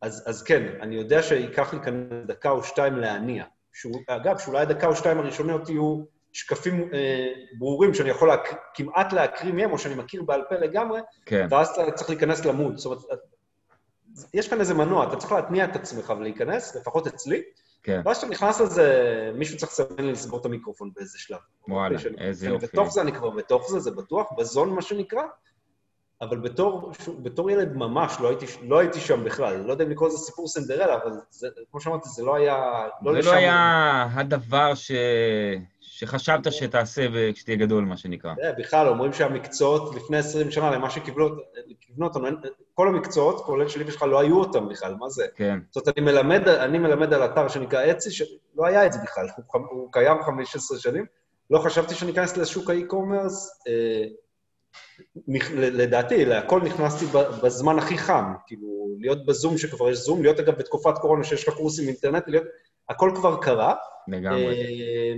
[0.00, 3.44] אז, אז כן, אני יודע שייקח לי כאן דקה או שתיים להניע.
[3.72, 6.02] שהוא, אגב, שאולי הדקה או שתיים הראשונות יהיו
[6.32, 8.72] שקפים אה, ברורים שאני יכול להק...
[8.74, 11.46] כמעט להקריא מהם, או שאני מכיר בעל פה לגמרי, כן.
[11.50, 12.76] ואז אתה צריך להיכנס למוד.
[12.76, 13.20] זאת אומרת,
[14.34, 17.42] יש כאן איזה מנוע, אתה צריך להתניע את עצמך ולהיכנס, לפחות אצלי,
[17.82, 18.00] כן.
[18.04, 21.38] ואז כשאתה נכנס לזה, מישהו צריך לסמן לי לסגור את המיקרופון באיזה שלב.
[21.68, 22.66] וואלה, איזה יופי.
[22.66, 25.22] בתוך זה, אני כבר בתוך זה, זה בטוח, בזון מה שנקרא,
[26.20, 29.56] אבל בתור, בתור ילד ממש לא הייתי, לא הייתי שם בכלל.
[29.56, 32.88] לא יודע אם לקרוא לזה סיפור סנדרלה, אבל זה, כמו שאמרתי, זה לא היה...
[33.02, 33.30] לא זה לשם...
[33.30, 34.92] לא היה הדבר ש...
[36.00, 38.34] שחשבת שתעשה כשתהיה גדול, מה שנקרא.
[38.42, 41.36] זה, בכלל, אומרים שהמקצועות לפני 20 שנה, למה שכיוונו
[42.00, 42.20] אותם,
[42.74, 45.26] כל המקצועות, כולל שלי ושלך, לא היו אותם בכלל, מה זה?
[45.36, 45.58] כן.
[45.70, 49.26] זאת אומרת, אני מלמד, אני מלמד על אתר שנקרא אצי, שלא היה את זה בכלל,
[49.36, 51.04] הוא, הוא קיים 15 שנים.
[51.50, 53.62] לא חשבתי שאני אכנס לשוק האי-קומרס.
[53.68, 54.04] אה,
[55.56, 57.04] לדעתי, להכל נכנסתי
[57.42, 61.54] בזמן הכי חם, כאילו, להיות בזום שכבר יש זום, להיות אגב בתקופת קורונה שיש לך
[61.54, 62.44] קורסים אינטרנט, להיות...
[62.90, 63.74] הכל כבר קרה.
[64.08, 64.46] לגמרי.
[64.46, 65.14] אה,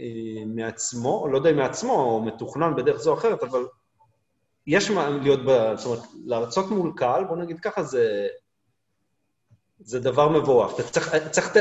[0.00, 3.66] אה, מעצמו, לא יודע אם מעצמו או מתוכנן בדרך זו או אחרת, אבל
[4.66, 5.72] יש מה להיות ב...
[5.76, 8.26] זאת אומרת, להרצות מול קהל, בוא נגיד ככה, זה...
[9.80, 10.74] זה דבר מבורך.
[10.74, 11.56] אתה צריך, צריך,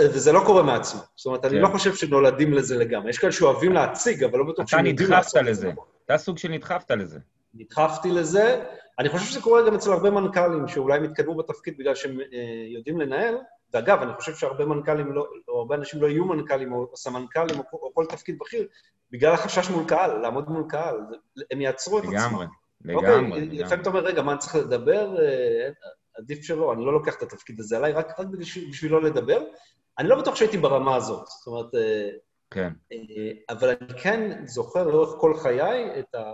[0.00, 1.00] וזה לא קורה מעצמו.
[1.16, 1.48] זאת אומרת, כן.
[1.48, 3.10] אני לא חושב שנולדים לזה לגמרי.
[3.10, 5.68] יש כאלה שאוהבים להציג, אבל לא בטוח שהם יודעים לעשות את זה.
[5.68, 5.82] אתה נדחפת לזה.
[6.04, 7.18] אתה סוג של נדחפת לזה.
[7.54, 8.64] נדחפתי לזה.
[8.98, 12.26] אני חושב שזה קורה גם אצל הרבה מנכ"לים, שאולי הם התקדמו בתפקיד בגלל שהם אה,
[12.68, 13.34] יודעים לנהל.
[13.72, 17.64] ואגב, אני חושב שהרבה מנכ"לים, לא, או הרבה אנשים לא יהיו מנכ"לים או סמנכ"לים או,
[17.72, 18.68] או כל תפקיד בכיר,
[19.10, 20.96] בגלל החשש מול קהל, לעמוד מול קהל.
[21.50, 22.16] הם יעצרו את עצמם.
[22.16, 22.46] לגמרי,
[22.94, 23.46] אוקיי, לגמרי.
[23.46, 25.22] לפעמים אתה אומר, רגע, מה אני צריך לדבר?
[25.22, 25.68] אה,
[26.18, 28.26] עדיף שלא, אני לא לוקח את התפקיד הזה עליי, רק, רק
[28.70, 29.42] בשביל לא לדבר.
[29.98, 31.26] אני לא בטוח שהייתי ברמה הזאת.
[31.26, 31.74] זאת אומרת...
[31.74, 32.10] אה,
[32.50, 32.72] כן.
[33.50, 36.32] אבל אני כן זוכר לאורך כל חיי את ה...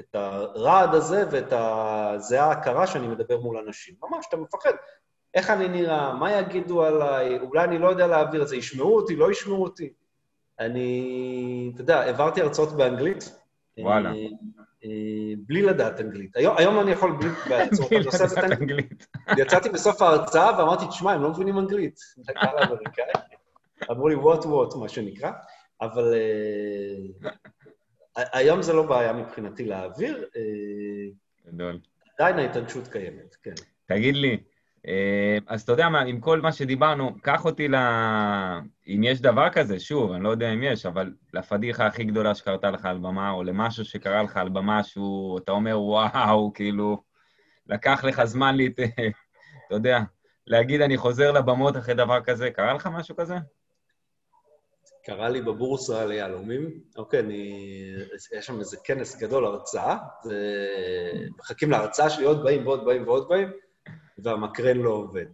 [0.00, 3.94] את הרעד הזה ואת הזיעה הקרה שאני מדבר מול אנשים.
[4.02, 4.72] ממש, אתה מפחד.
[5.36, 9.16] איך אני נראה, מה יגידו עליי, אולי אני לא יודע להעביר את זה, ישמעו אותי,
[9.16, 9.92] לא ישמעו אותי.
[10.60, 13.38] אני, אתה יודע, העברתי הרצאות באנגלית.
[13.78, 14.10] וואלה.
[14.10, 14.26] אה,
[14.84, 14.90] אה,
[15.46, 16.36] בלי לדעת אנגלית.
[16.36, 17.28] היום, היום אני יכול בלי...
[17.90, 19.06] בלי לדעת אנגלית.
[19.38, 22.00] יצאתי בסוף ההרצאה ואמרתי, תשמע, הם לא מבינים אנגלית.
[22.28, 23.04] לקהל האמריקאי.
[23.90, 25.30] אמרו לי, what what, מה שנקרא.
[25.80, 26.14] אבל
[28.16, 30.24] uh, היום זה לא בעיה מבחינתי להעביר.
[31.46, 31.78] גדול.
[32.18, 33.54] עדיין ההתענשות קיימת, כן.
[33.86, 34.38] תגיד לי,
[35.46, 37.74] אז אתה יודע מה, עם כל מה שדיברנו, קח אותי ל...
[38.88, 42.70] אם יש דבר כזה, שוב, אני לא יודע אם יש, אבל לפדיחה הכי גדולה שקרתה
[42.70, 47.02] לך על במה, או למשהו שקרה לך על במה, שהוא, אתה אומר, וואו, כאילו,
[47.66, 48.80] לקח לך זמן להת...
[49.66, 50.00] אתה יודע,
[50.46, 53.34] להגיד, אני חוזר לבמות אחרי דבר כזה, קרה לך משהו כזה?
[55.04, 57.72] קרה לי בבורסה ליהלומים, אוקיי, אני...
[58.38, 63.65] יש שם איזה כנס גדול, הרצאה, ומחכים להרצאה שלי, עוד באים ועוד באים ועוד באים.
[64.18, 65.24] והמקרן לא עובד.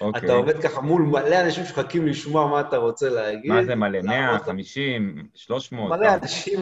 [0.00, 0.24] אוקיי.
[0.24, 3.52] אתה עובד ככה מול מלא אנשים שמחכים לשמוע מה אתה רוצה להגיד.
[3.52, 4.02] מה זה מלא?
[4.02, 5.90] 100, 50, 300?
[5.90, 6.60] מלא אנשים,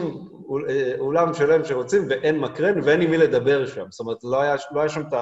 [0.69, 3.85] אה, אולם שלם שרוצים, ואין מקרן ואין עם מי לדבר שם.
[3.89, 5.13] זאת אומרת, לא היה, לא היה שם את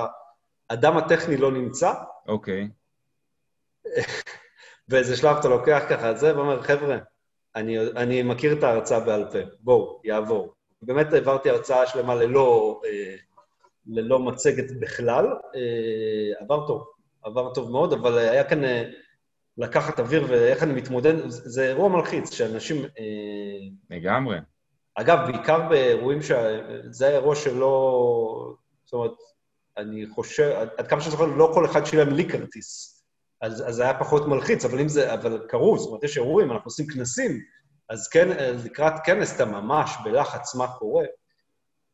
[0.69, 1.93] האדם הטכני לא נמצא.
[2.27, 2.67] אוקיי.
[3.87, 4.29] Okay.
[4.87, 6.97] באיזה שלב אתה לוקח ככה את זה ואומר, חבר'ה,
[7.55, 10.53] אני, אני מכיר את ההרצאה בעל פה, בואו, יעבור.
[10.81, 12.81] באמת העברתי הרצאה שלמה ללא...
[12.85, 13.15] אה,
[13.87, 15.25] ללא מצגת בכלל.
[15.55, 16.87] אה, עבר טוב,
[17.23, 18.83] עבר טוב מאוד, אבל היה כאן אה,
[19.57, 22.83] לקחת אוויר ואיך אני מתמודד, זה אירוע מלחיץ, שאנשים...
[22.83, 24.37] אה, לגמרי.
[24.95, 26.31] אגב, בעיקר באירועים ש...
[26.89, 28.53] זה היה אירוע שלא...
[28.85, 29.11] זאת אומרת,
[29.77, 33.03] אני חושב, עד כמה שאני זוכר, לא כל אחד שילם לי כרטיס.
[33.41, 35.13] אז, אז זה היה פחות מלחיץ, אבל אם זה...
[35.13, 37.41] אבל קרו, זאת אומרת, יש אירועים, אנחנו עושים כנסים,
[37.89, 38.27] אז כן,
[38.65, 41.03] לקראת כנס אתה ממש בלחץ מה קורה.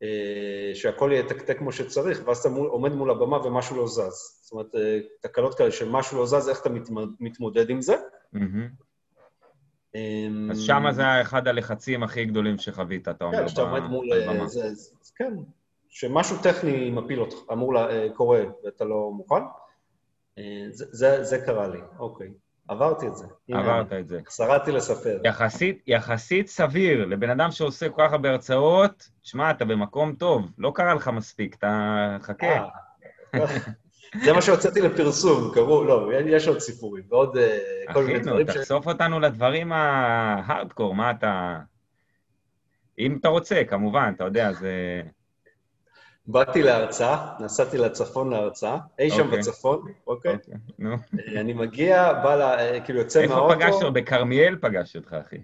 [0.03, 4.39] אה, שהכל יהיה תקתק כמו שצריך, ואז אתה מול, עומד מול הבמה ומשהו לא זז.
[4.41, 6.69] זאת אומרת, אה, תקלות כאלה שמשהו לא זז, איך אתה
[7.19, 7.95] מתמודד עם זה?
[9.95, 14.13] אמ, אז שמה זה אחד הלחצים הכי גדולים שחווית, אתה אומר, כן, שאתה עומד מול...
[14.13, 14.39] אה,
[15.15, 15.33] כן,
[15.89, 17.73] שמשהו טכני מפיל אותך, אמור,
[18.15, 19.43] קורה, ואתה לא מוכן.
[21.21, 22.29] זה קרה לי, אוקיי.
[22.67, 23.25] עברתי את זה.
[23.51, 24.19] עברת את זה.
[24.29, 25.19] שרדתי לספר.
[25.23, 30.71] יחסית, יחסית סביר, לבן אדם שעושה כל כך הרבה הרצאות, שמע, אתה במקום טוב, לא
[30.75, 32.67] קרה לך מספיק, אתה חכה.
[33.35, 33.45] אה,
[34.23, 37.59] זה מה שהוצאתי לפרסום, קראו, לא, יש עוד סיפורים, ועוד אה,
[37.93, 38.49] כל מיני דברים ש...
[38.49, 41.59] אחינו, תחשוף אותנו לדברים ההארדקור, מה אתה...
[42.99, 45.01] אם אתה רוצה, כמובן, אתה יודע, זה...
[46.27, 49.23] באתי להרצאה, נסעתי לצפון להרצאה, אי שם okay.
[49.23, 49.39] אוקיי.
[49.39, 50.35] בצפון, אוקיי?
[50.35, 50.37] Okay.
[50.37, 50.81] okay.
[50.81, 51.17] No.
[51.39, 53.53] אני מגיע, בא לה, אה, כאילו יוצא מהאוטו...
[53.53, 53.93] איפה פגשת?
[53.93, 55.35] בכרמיאל פגשתי אותך, אחי.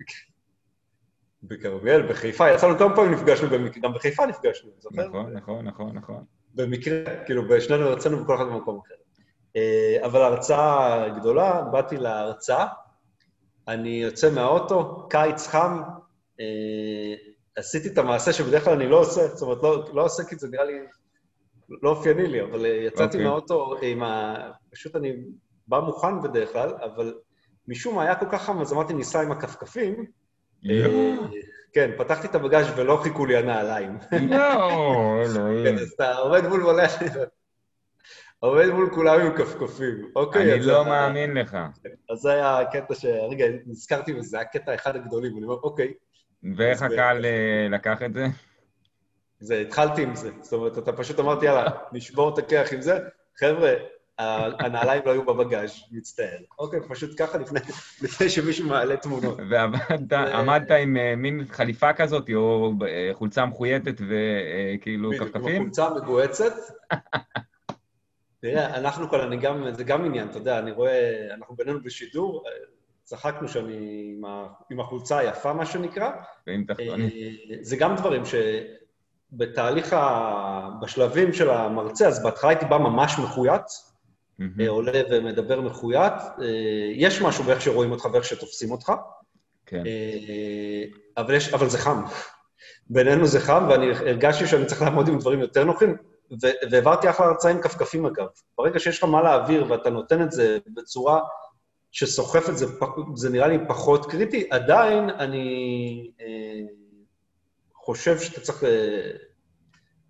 [1.44, 3.48] בכרמיאל, בחיפה, יצאנו כמה פעמים נפגשנו,
[3.82, 5.08] גם בחיפה נפגשנו, זוכר?
[5.08, 6.24] נכון, נכון, נכון, נכון.
[6.56, 8.96] במקרה, כאילו, בשנינו יצאנו בכל אחד במקום אחר.
[9.56, 12.68] אה, אבל הרצאה גדולה, באתי להרצאה,
[13.68, 15.82] אני יוצא מהאוטו, קיץ חם,
[16.40, 17.16] אה,
[17.56, 20.48] עשיתי את המעשה שבדרך כלל אני לא עושה, זאת אומרת, לא, לא עושה כי זה
[20.48, 20.80] נראה לי
[21.82, 23.06] לא אופייני לי, אבל אה, יצאתי okay.
[23.06, 23.24] אוקיי.
[23.24, 24.36] מהאוטו עם ה...
[24.72, 25.16] פשוט אני
[25.68, 27.14] בא מוכן בדרך כלל, אבל
[27.68, 30.06] משום מה היה כל כך חם, אז אמרתי, ניסע עם הכפכפים.
[30.70, 31.16] אה,
[31.74, 33.98] כן, פתחתי את הבגאז' ולא חיכו לי הנעליים.
[34.30, 34.70] לא,
[35.26, 35.66] אלוהים.
[35.66, 36.84] כן, אז אתה עומד מול מלא...
[38.40, 40.12] עומד מול כולם עם כפכפים.
[40.16, 41.58] אוקיי, אני לא מאמין לך.
[42.10, 43.06] אז זה היה הקטע ש...
[43.06, 45.38] רגע, נזכרתי בזה, זה היה קטע אחד הגדולים.
[45.38, 45.94] אני אומר, אוקיי,
[46.58, 48.26] ואיך הקהל אה, לקח את זה?
[49.40, 50.32] זה, התחלתי עם זה.
[50.42, 53.00] זאת אומרת, אתה פשוט אמרתי, יאללה, נשבור את הכיח עם זה.
[53.40, 53.74] חבר'ה,
[54.60, 56.38] הנעליים לא היו בבגאז', מצטער.
[56.60, 57.60] אוקיי, פשוט ככה לפני,
[58.04, 59.38] לפני שמישהו מעלה תמונות.
[59.50, 65.62] ועמדת עמדת עם אה, מין חליפה כזאת, או אה, חולצה מחויטת וכאילו בדיוק, כפכפים?
[65.62, 66.54] החולצה המגוהצת.
[68.42, 72.44] תראה, אנחנו כאן, אני גם, זה גם עניין, אתה יודע, אני רואה, אנחנו בינינו בשידור,
[73.10, 76.10] צחקנו שאני עם, ה, עם החולצה היפה, מה שנקרא.
[76.48, 77.10] ועם תחתונים.
[77.10, 80.70] אה, זה גם דברים שבתהליך, ה...
[80.82, 83.62] בשלבים של המרצה, אז בהתחלה הייתי בא ממש מחויט,
[84.40, 84.62] מהמם.
[84.62, 86.14] אה, עולה ומדבר מחויט.
[86.42, 86.46] אה,
[86.94, 88.92] יש משהו באיך שרואים אותך ואיך שתופסים אותך,
[89.66, 89.84] כן.
[91.18, 92.02] אבל, יש, אבל זה חם.
[92.90, 95.98] בינינו זה חם, ואני הרגשתי שאני צריך לעמוד עם דברים יותר נוחים,
[96.32, 98.28] ו- והעברתי אחלה הרצאה עם כפכפים אגב.
[98.58, 101.20] ברגע שיש לך מה להעביר ואתה נותן את זה בצורה
[101.92, 106.62] שסוחפת, זה, פ- זה נראה לי פחות קריטי, עדיין אני אה,
[107.74, 109.12] חושב שאתה צריך אה,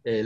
[0.08, 0.22] אה,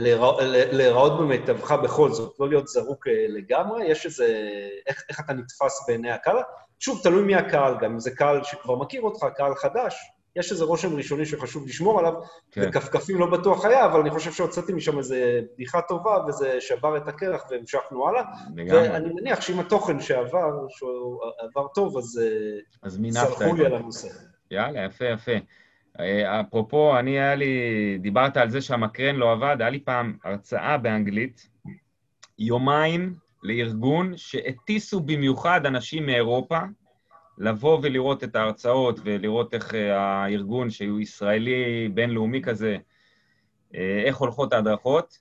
[0.72, 4.48] להיראות במיטבך בכל זאת, לא להיות זרוק אה, לגמרי, יש איזה...
[4.86, 6.36] איך, איך אתה נתפס בעיני הקהל.
[6.78, 7.92] שוב, תלוי מי הקהל, גם.
[7.92, 9.94] אם זה קהל שכבר מכיר אותך, קהל חדש,
[10.36, 12.12] יש איזה רושם ראשוני שחשוב לשמור עליו,
[12.52, 12.68] כן.
[12.68, 15.14] וכפכפים לא בטוח היה, אבל אני חושב שהוצאתי משם איזו
[15.54, 18.22] בדיחה טובה, וזה שבר את הקרח והמשכנו הלאה.
[18.56, 18.88] לגמרי.
[18.88, 22.20] ואני מניח שעם התוכן שעבר, שהוא עבר טוב, אז
[22.86, 23.66] אה, סלחו את לי.
[23.66, 24.08] על הנושא.
[24.50, 25.32] יאללה, יפה, יפה.
[26.00, 27.54] אה, אפרופו, אני היה לי,
[28.00, 31.48] דיברת על זה שהמקרן לא עבד, היה לי פעם הרצאה באנגלית,
[32.38, 36.58] יומיים לארגון שהטיסו במיוחד אנשים מאירופה,
[37.38, 42.76] לבוא ולראות את ההרצאות ולראות איך אה, הארגון, שהוא ישראלי, בינלאומי כזה,
[43.74, 45.18] אה, איך הולכות ההדרכות.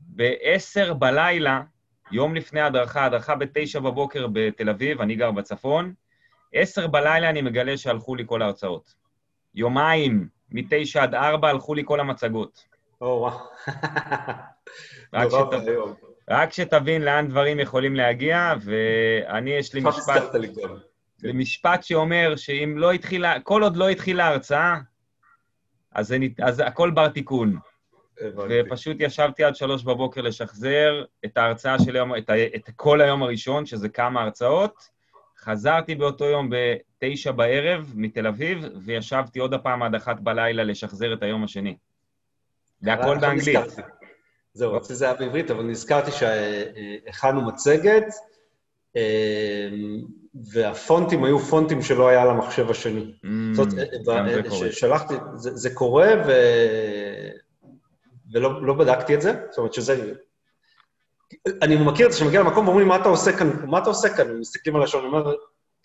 [0.00, 1.62] ב-10 בלילה,
[2.10, 5.94] יום לפני ההדרכה, הדרכה ב-9 בבוקר בתל אביב, אני גר בצפון,
[6.52, 8.94] 10 בלילה אני מגלה שהלכו לי כל ההרצאות.
[9.54, 12.64] יומיים, מ-9 עד 4 הלכו לי כל המצגות.
[13.00, 13.38] או, וואו.
[15.14, 15.70] רק, שת...
[16.30, 20.34] רק שתבין לאן דברים יכולים להגיע, ואני, יש לי משפט,
[21.22, 21.36] לי גם.
[21.36, 24.78] לי משפט שאומר שאם לא התחילה, כל עוד לא התחילה ההרצאה,
[25.92, 27.56] אז, זה, אז הכל בר תיקון.
[28.20, 28.54] הבנתי.
[28.66, 33.22] ופשוט ישבתי עד שלוש בבוקר לשחזר את ההרצאה של היום, את, ה, את כל היום
[33.22, 35.00] הראשון, שזה כמה הרצאות.
[35.38, 41.22] חזרתי באותו יום בתשע בערב מתל אביב, וישבתי עוד הפעם עד אחת בלילה לשחזר את
[41.22, 41.76] היום השני.
[42.82, 43.56] והכל עכשיו באנגלית.
[43.56, 43.82] נזכרתי.
[44.52, 48.04] זהו, אצלי זה היה בעברית, אבל נזכרתי שהכנו מצגת,
[48.96, 49.68] אה,
[50.34, 53.12] והפונטים היו פונטים שלא היה על המחשב השני.
[53.24, 54.72] Mm, זאת אומרת, ב- קורה.
[54.72, 56.32] שלחתי, זה, קורה, ו...
[58.32, 60.12] ולא לא בדקתי את זה, זאת אומרת שזה...
[61.62, 63.50] אני מכיר את זה, כשמגיע למקום ואומרים, מה אתה עושה כאן?
[63.66, 64.38] מה אתה עושה כאן?
[64.38, 65.34] מסתכלים על השעון, אני אומר,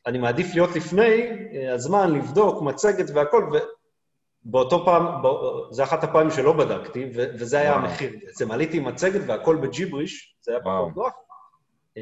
[0.06, 3.50] אני מעדיף להיות לפני אה, הזמן, לבדוק מצגת והכל,
[4.46, 5.06] ובאותו פעם,
[5.72, 7.74] זה אחת הפעמים שלא בדקתי, וזה היה.
[7.74, 8.12] המחיר.
[8.26, 10.60] בעצם עליתי עם מצגת והכל בג'יבריש, זה היה.
[10.60, 11.14] פחות נוח.
[11.98, 12.02] אה,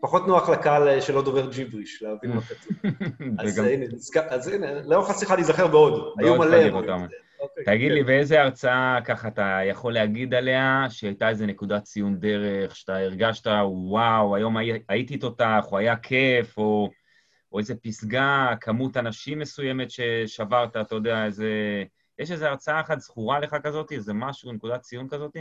[0.00, 2.76] פחות נוח לקהל אה, שלא דובר ג'יבריש, להבין מה כתוב.
[3.38, 6.14] אז וגם- הנה, נזכר, אז הנה, לאורך השיחה להיזכר בעוד.
[6.18, 6.90] היו מלא אירועים.
[7.40, 7.94] אוקיי, תגיד כן.
[7.94, 13.46] לי, באיזה הרצאה ככה אתה יכול להגיד עליה שהייתה איזה נקודת ציון דרך, שאתה הרגשת,
[13.66, 16.90] וואו, היום הי- הייתי איתותך, או היה כיף, או,
[17.52, 21.50] או איזה פסגה, כמות אנשים מסוימת ששברת, אתה יודע, איזה...
[22.18, 23.92] יש איזו הרצאה אחת זכורה לך כזאת?
[23.92, 25.36] איזה משהו, נקודת ציון כזאת?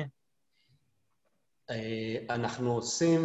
[1.69, 3.21] אה, אנחנו עושים,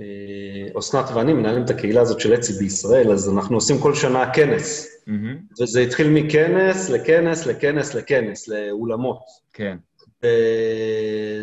[0.00, 4.32] אה, אסנת ואני מנהלים את הקהילה הזאת של אצי בישראל, אז אנחנו עושים כל שנה
[4.34, 4.88] כנס.
[5.06, 9.22] מהמם, וזה התחיל מכנס לכנס לכנס לכנס, לאולמות.
[9.52, 9.76] כן.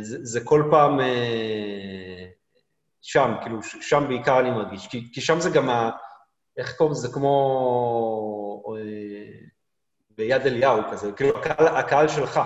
[0.01, 2.25] זה, זה כל פעם אה,
[3.01, 4.87] שם, כאילו, שם בעיקר אני מרגיש.
[4.87, 5.89] כי, כי שם זה גם ה...
[6.57, 7.07] איך קוראים לזה?
[7.13, 8.75] כמו
[10.17, 12.39] ביד אליהו כזה, כאילו, הקהל, הקהל שלך.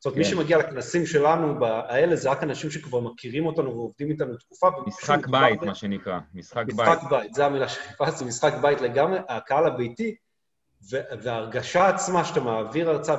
[0.00, 0.30] זאת אומרת, מי כן.
[0.30, 4.68] שמגיע לכנסים שלנו, האלה, זה רק אנשים שכבר מכירים אותנו ועובדים איתנו תקופה.
[4.86, 6.18] משחק בית, מה שנקרא.
[6.34, 6.74] משחק בית.
[6.74, 10.14] משחק בית, זו המילה שחיפשתי, משחק בית לגמרי, הקהל הביתי,
[11.22, 13.16] וההרגשה עצמה שאתה מעביר הרצאה,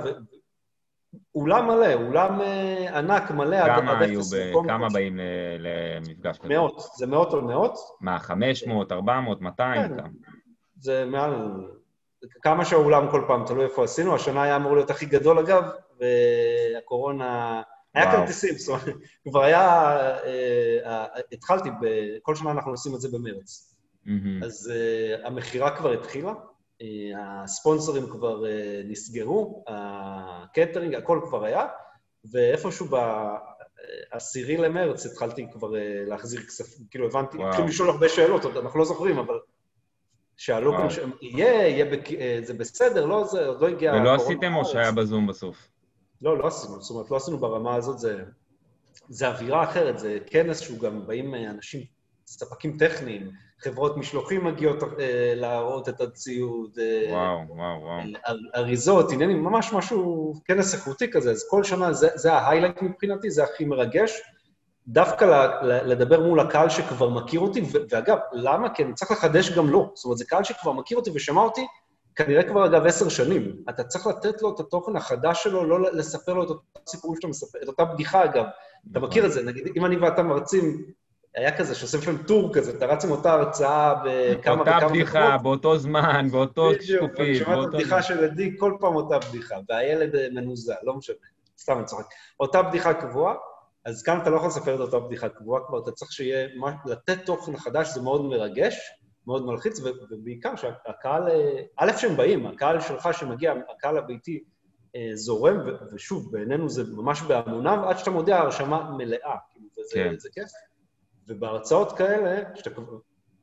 [1.36, 4.68] אולם מלא, אולם אה, ענק מלא, עד כמה היו, ב-.
[4.68, 5.20] כמה באים
[5.60, 6.50] למפגש כזה?
[6.50, 9.88] מאות, זה מאות על מאות, מה, 500, 400, 200?
[9.88, 10.04] כן.
[10.80, 11.68] זה מעל...
[12.42, 15.64] כמה שהאולם כל פעם, תלוי איפה עשינו, השנה היה אמור להיות הכי גדול אגב,
[16.00, 17.62] והקורונה...
[17.94, 18.12] היה.
[18.12, 18.98] כרטיסים, זאת אומרת,
[19.30, 19.62] כבר היה...
[20.26, 23.76] אה, אה, התחלתי, ב- כל שנה אנחנו עושים את זה במרץ.
[24.44, 26.34] אז uh, המכירה כבר התחילה.
[27.18, 28.44] הספונסרים כבר
[28.86, 31.68] נסגרו, הקטרינג, הכל כבר היה,
[32.32, 32.86] ואיפשהו
[34.12, 35.70] בעשירי למרץ התחלתי כבר
[36.08, 39.40] להחזיר כספים, כאילו הבנתי, התחילו לשאול הרבה שאלות, אנחנו לא זוכרים, אבל
[40.42, 40.88] שאלו כאן,
[41.22, 41.86] יהיה, יהיה,
[42.42, 43.94] זה בסדר, לא, זה עוד לא הגיע...
[43.94, 45.68] ולא עשיתם או שהיה בזום בסוף?
[46.22, 48.24] לא, לא עשינו, זאת אומרת, לא עשינו ברמה הזאת, זה,
[49.10, 51.82] זה אווירה אחרת, זה כנס שהוא גם באים אנשים,
[52.28, 56.80] ספקים טכניים, חברות משלוחים מגיעות אה, להראות את הציוד.
[56.80, 58.38] אה, וואו, וואו, וואו.
[58.56, 63.44] אריזות, עניינים, ממש משהו, כנס איכותי כזה, אז כל שנה זה, זה ההיילייט מבחינתי, זה
[63.44, 64.22] הכי מרגש.
[64.88, 68.70] דווקא לדבר מול הקהל שכבר מכיר אותי, ואגב, למה?
[68.74, 69.92] כי אני צריך לחדש גם לו.
[69.96, 71.68] זאת אומרת, זה קהל שכבר מכיר אותי ושמע אותי,
[72.16, 73.56] כנראה כבר, אגב, עשר שנים.
[73.70, 77.28] אתה צריך לתת לו את התוכן החדש שלו, לא לספר לו את אותם סיפורים שאתה
[77.28, 78.46] מספר, את אותה בדיחה, אגב.
[78.92, 79.10] אתה נכון.
[79.10, 80.86] מכיר את זה, נגיד, אם אני ואתה מרצים,
[81.36, 84.76] היה כזה, שעושים לפעמים טור כזה, אתה רץ עם אותה הרצאה בכמה וכמה...
[84.76, 87.00] אותה בדיחה, באותו זמן, באותו שקופית.
[87.00, 91.16] בדיוק, אני שומע את הבדיחה של עדי, כל פעם אותה בדיחה, והילד מנוזל, לא משנה,
[91.60, 92.06] סתם אני צוחק.
[92.40, 93.36] אותה בדיחה קבועה,
[93.86, 96.48] אז כאן אתה לא יכול לספר את אותה בדיחה קבועה כבר, אתה צריך שיהיה,
[96.86, 98.78] לתת תוכן חדש זה מאוד מרגש,
[99.28, 99.80] מאוד מלחיץ,
[100.12, 101.24] ובעיקר שהקהל,
[101.78, 104.44] א', שהם באים, הקהל שלך שמגיע, הקהל הביתי
[104.96, 105.58] אה, זורם,
[105.94, 110.16] ושוב, בעינינו זה ממש בהמוניו, עד שאתה מודיע הרשמה מלאה, כאילו, וזה כן.
[110.18, 110.52] זה כיף.
[111.28, 112.82] ובהרצאות כאלה, שאתה,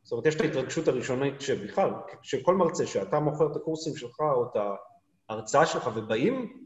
[0.03, 1.91] זאת אומרת, יש את ההתרגשות הראשונית שבכלל,
[2.23, 4.57] שכל מרצה, שאתה מוכר את הקורסים שלך או את
[5.29, 6.65] ההרצאה שלך ובאים,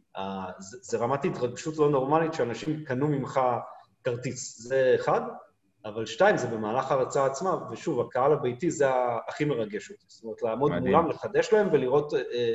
[0.59, 3.41] זה, זה רמת התרגשות לא נורמלית שאנשים קנו ממך
[4.05, 5.21] כרטיס, זה אחד.
[5.85, 8.87] אבל שתיים, זה במהלך ההרצאה עצמה, ושוב, הקהל הביתי זה
[9.29, 10.05] הכי מרגש אותי.
[10.09, 10.95] זאת אומרת, לעמוד מדהים.
[10.95, 12.15] מולם, לחדש להם ולראות...
[12.15, 12.55] אה,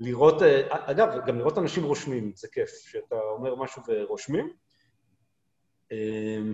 [0.00, 4.52] לראות, אה, אגב, גם לראות אנשים רושמים, זה כיף, שאתה אומר משהו ורושמים.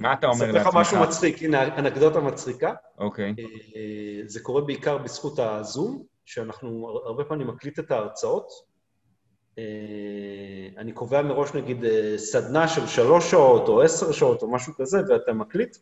[0.01, 0.67] מה אתה אומר לעצמך?
[0.67, 2.75] אספר לך משהו מצחיק, הנה, אנקדוטה מצחיקה.
[2.99, 3.35] אוקיי.
[4.27, 8.68] זה קורה בעיקר בזכות הזום, שאנחנו הרבה פעמים מקליט את ההרצאות, אה,
[10.79, 15.01] אני קובע מראש, נגיד, אה, סדנה של שלוש שעות או עשר שעות או משהו כזה,
[15.09, 15.77] ואתה מקליט.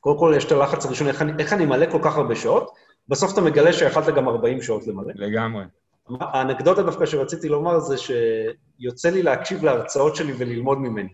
[0.00, 2.70] קודם כל יש את הלחץ הראשוני, איך, איך אני מלא כל כך הרבה שעות,
[3.08, 5.12] בסוף אתה מגלה שיכלת גם 40 שעות למלא.
[5.14, 5.64] לגמרי.
[6.20, 11.12] האנקדוטה דווקא שרציתי לומר זה שיוצא לי להקשיב להרצאות שלי וללמוד ממני.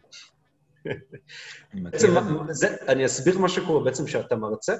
[1.74, 2.14] בעצם,
[2.48, 3.84] זה, אני אסביר מה שקורה.
[3.84, 4.74] בעצם כשאתה מרצה,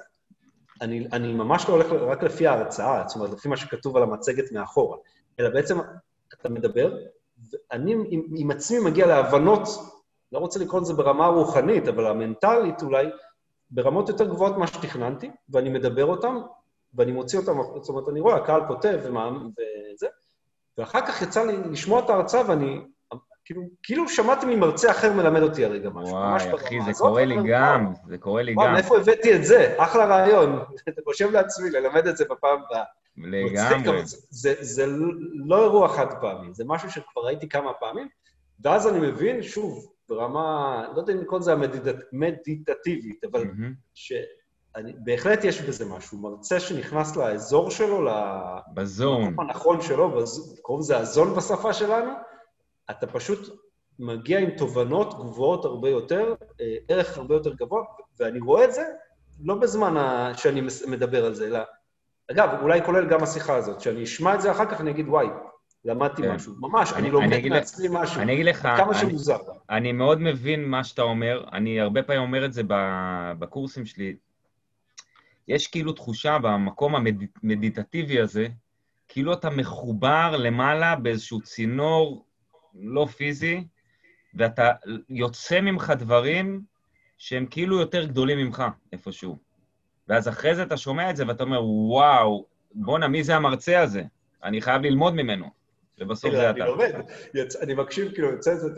[0.80, 4.52] אני, אני ממש לא הולך רק לפי ההרצאה, זאת אומרת, לפי מה שכתוב על המצגת
[4.52, 4.96] מאחורה,
[5.40, 5.78] אלא בעצם
[6.40, 6.96] אתה מדבר,
[7.52, 9.68] ואני עם, עם עצמי מגיע להבנות,
[10.32, 13.06] לא רוצה לקרוא לזה ברמה הרוחנית, אבל המנטלית אולי,
[13.70, 16.38] ברמות יותר גבוהות ממה שתכננתי, ואני מדבר אותם,
[16.94, 20.06] ואני מוציא אותם, זאת אומרת, אני רואה, הקהל כותב ומה, וזה,
[20.78, 22.80] ואחר כך יצא לי לשמוע את ההרצאה, ואני
[23.44, 26.14] כאילו, כאילו שמעתי ממרצה אחר מלמד אותי הרגע משהו.
[26.14, 28.58] וואי, אחי, זה קורה לי גם, זה קורה לי גם.
[28.58, 29.74] וואי, מאיפה הבאתי את זה?
[29.78, 30.64] אחלה רעיון.
[30.88, 32.84] אתה חושב לעצמי ללמד את זה בפעם הבאה.
[33.16, 34.06] לגמרי.
[34.06, 34.86] זה, זה, זה
[35.34, 38.08] לא אירוע חד פעמי, זה משהו שכבר ראיתי כמה פעמים,
[38.60, 41.52] ואז אני מבין, שוב, ברמה, לא יודע אם לקרוא לזה
[42.12, 43.44] המדיטטיבית, אבל
[43.94, 46.18] שבהחלט יש בזה משהו.
[46.18, 48.10] מרצה שנכנס לאזור שלו,
[48.74, 49.36] בזון.
[49.38, 50.24] הנכון שלו,
[50.62, 52.12] קוראים לזה הזון בשפה שלנו,
[52.90, 53.58] אתה פשוט
[53.98, 57.82] מגיע עם תובנות גבוהות הרבה יותר, אה, ערך הרבה יותר גבוה,
[58.20, 58.84] ואני רואה את זה
[59.44, 59.94] לא בזמן
[60.36, 61.58] שאני מדבר על זה, אלא
[62.30, 65.26] אגב, אולי כולל גם השיחה הזאת, שאני אשמע את זה אחר כך, אני אגיד, וואי,
[65.84, 66.34] למדתי כן.
[66.34, 66.54] משהו.
[66.60, 68.20] ממש, אני, אני לומד אני מעצמי משהו.
[68.20, 68.68] אני אגיד לך...
[68.76, 69.38] כמה שמוזר.
[69.70, 71.44] אני מאוד מבין מה שאתה אומר.
[71.52, 72.62] אני הרבה פעמים אומר את זה
[73.38, 74.16] בקורסים שלי.
[75.48, 76.94] יש כאילו תחושה במקום
[77.42, 78.46] המדיטטיבי הזה,
[79.08, 82.26] כאילו אתה מחובר למעלה באיזשהו צינור
[82.74, 83.64] לא פיזי,
[84.34, 84.72] ואתה
[85.08, 86.62] יוצא ממך דברים
[87.18, 89.51] שהם כאילו יותר גדולים ממך איפשהו.
[90.08, 92.44] ואז אחרי זה אתה שומע את זה ואתה אומר, וואו,
[92.74, 94.02] בואנה, מי זה המרצה הזה?
[94.44, 95.46] אני חייב ללמוד ממנו.
[95.98, 96.62] ובסוף זה אתה.
[96.62, 96.92] אני לומד,
[97.62, 98.68] אני מקשיב, כאילו, יוצא את זה,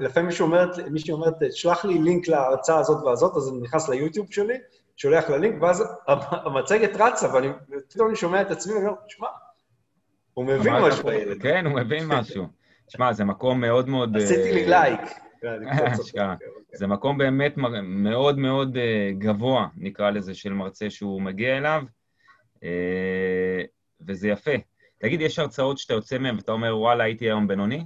[0.00, 4.26] לפעמים מישהו אומרת, מישהי אומרת, שלח לי לינק להרצאה הזאת והזאת, אז אני נכנס ליוטיוב
[4.30, 4.54] שלי,
[4.96, 5.84] שולח ללינק, ואז
[6.30, 7.48] המצגת רצה, ואני
[7.88, 9.28] פתאום אני שומע את עצמי, ואני אומר, שמע,
[10.34, 11.42] הוא מבין משהו, הילד.
[11.42, 12.46] כן, הוא מבין משהו.
[12.88, 14.16] שמע, זה מקום מאוד מאוד...
[14.16, 15.00] עשיתי לי לייק.
[16.72, 21.82] זה מקום באמת מאוד מאוד אה, גבוה, נקרא לזה, של מרצה שהוא מגיע אליו,
[22.62, 23.62] אה,
[24.06, 24.50] וזה יפה.
[24.98, 27.84] תגיד, יש הרצאות שאתה יוצא מהן ואתה אומר, וואלה, הייתי היום בינוני?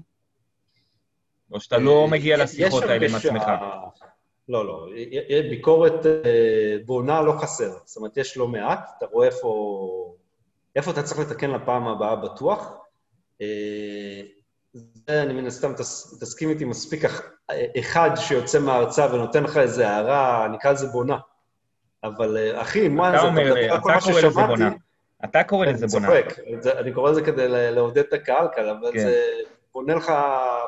[1.52, 3.42] או שאתה לא אה, מגיע לשיחות האלה עם עצמך?
[4.48, 4.88] לא, לא.
[5.50, 6.06] ביקורת
[6.86, 7.70] בונה לא חסר.
[7.84, 10.14] זאת אומרת, יש לא מעט, אתה רואה איפה,
[10.76, 12.72] איפה אתה צריך לתקן לפעם הבאה בטוח.
[14.74, 15.72] זה, אני מן הסתם,
[16.20, 17.04] תסכים איתי מספיק
[17.78, 21.18] אחד שיוצא מההרצאה ונותן לך איזה הערה, נקרא לזה בונה.
[22.04, 24.70] אבל אה, אחי, מה זה, אתה אומר, אתה קורא לזה בונה.
[25.24, 26.08] אתה קורא לזה בונה.
[26.08, 26.38] אני צוחק,
[26.78, 28.98] אני קורא לזה כדי לעודד את הקהל כאן, אבל כן.
[28.98, 29.24] זה
[29.74, 30.12] בונה לך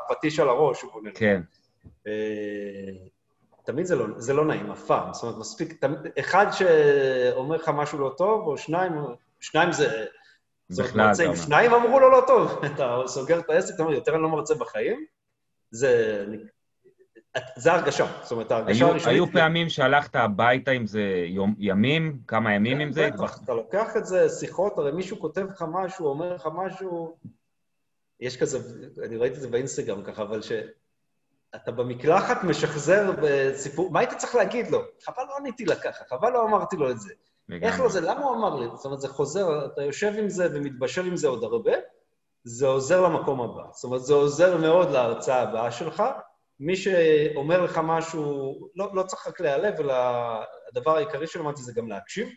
[0.08, 1.18] פטיש על הראש, הוא בונה לך.
[1.18, 1.40] כן.
[3.64, 5.12] תמיד זה לא, זה לא נעים, אף פעם.
[5.12, 8.92] זאת אומרת, מספיק, תמיד, אחד שאומר לך משהו לא טוב, או שניים,
[9.40, 10.04] שניים זה...
[10.70, 14.14] בכלל, זאת אומרת, שניים אמרו לו לא טוב, אתה סוגר את העסק, אתה אומר, יותר
[14.14, 15.04] אני לא מרצה בחיים,
[15.70, 16.24] זה...
[17.56, 19.06] זה הרגשה, זאת אומרת, ההרגשה הראשונית...
[19.06, 23.08] היו פעמים שהלכת הביתה עם זה יום, ימים, כמה ימים עם זה?
[23.44, 27.16] אתה לוקח את זה, שיחות, הרי מישהו כותב לך משהו, אומר לך משהו,
[28.20, 28.58] יש כזה,
[29.06, 30.52] אני ראיתי את זה באינסטגרם ככה, אבל ש...
[31.54, 34.82] אתה במקלחת משחזר בסיפור, מה היית צריך להגיד לו?
[35.04, 37.14] חבל לא עניתי לה ככה, חבל לא אמרתי לו את זה.
[37.62, 38.00] איך לא זה?
[38.00, 38.66] למה הוא אמר לי?
[38.74, 41.72] זאת אומרת, זה חוזר, אתה יושב עם זה ומתבשל עם זה עוד הרבה,
[42.44, 43.62] זה עוזר למקום הבא.
[43.72, 46.02] זאת אומרת, זה עוזר מאוד להרצאה הבאה שלך.
[46.60, 49.94] מי שאומר לך משהו, לא, לא צריך רק להיעלב, אלא
[50.68, 52.28] הדבר העיקרי שלמדתי זה גם להקשיב.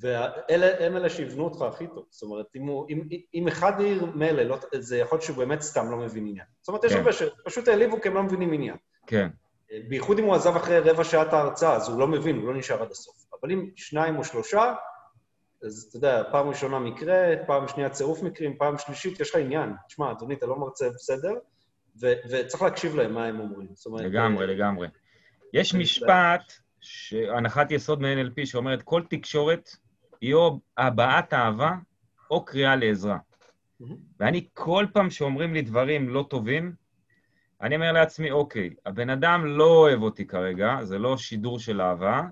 [0.00, 2.04] ואלה הם אלה שיבנו אותך הכי טוב.
[2.10, 5.60] זאת אומרת, אם, הוא, אם, אם אחד העיר מילא, לא, זה יכול להיות שהוא באמת
[5.60, 6.46] סתם לא מבין עניין.
[6.60, 6.86] זאת אומרת, כן.
[6.88, 8.76] יש הרבה שפשוט העליבו כי הם לא מבינים עניין.
[9.06, 9.28] כן.
[9.88, 12.82] בייחוד אם הוא עזב אחרי רבע שעת ההרצאה, אז הוא לא מבין, הוא לא נשאר
[12.82, 13.14] עד הסוף.
[13.40, 14.74] אבל אם שניים או שלושה,
[15.62, 19.72] אז אתה יודע, פעם ראשונה מקרה, פעם שנייה צירוף מקרים, פעם שלישית, יש לך עניין.
[19.88, 21.34] תשמע, אדוני, אתה לא מרצה בסדר,
[22.02, 23.68] ו- וצריך להקשיב להם מה הם אומרים.
[23.86, 24.88] אומרת, לגמרי, לגמרי.
[25.52, 26.52] יש משפט
[27.36, 29.70] הנחת יסוד מ-NLP שאומרת, כל תקשורת
[30.20, 31.72] היא או הבעת אהבה
[32.30, 33.18] או קריאה לעזרה.
[34.20, 36.74] ואני כל פעם שאומרים לי דברים לא טובים,
[37.60, 42.22] אני אומר לעצמי, אוקיי, הבן אדם לא אוהב אותי כרגע, זה לא שידור של אהבה,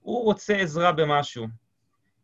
[0.00, 1.46] הוא רוצה עזרה במשהו.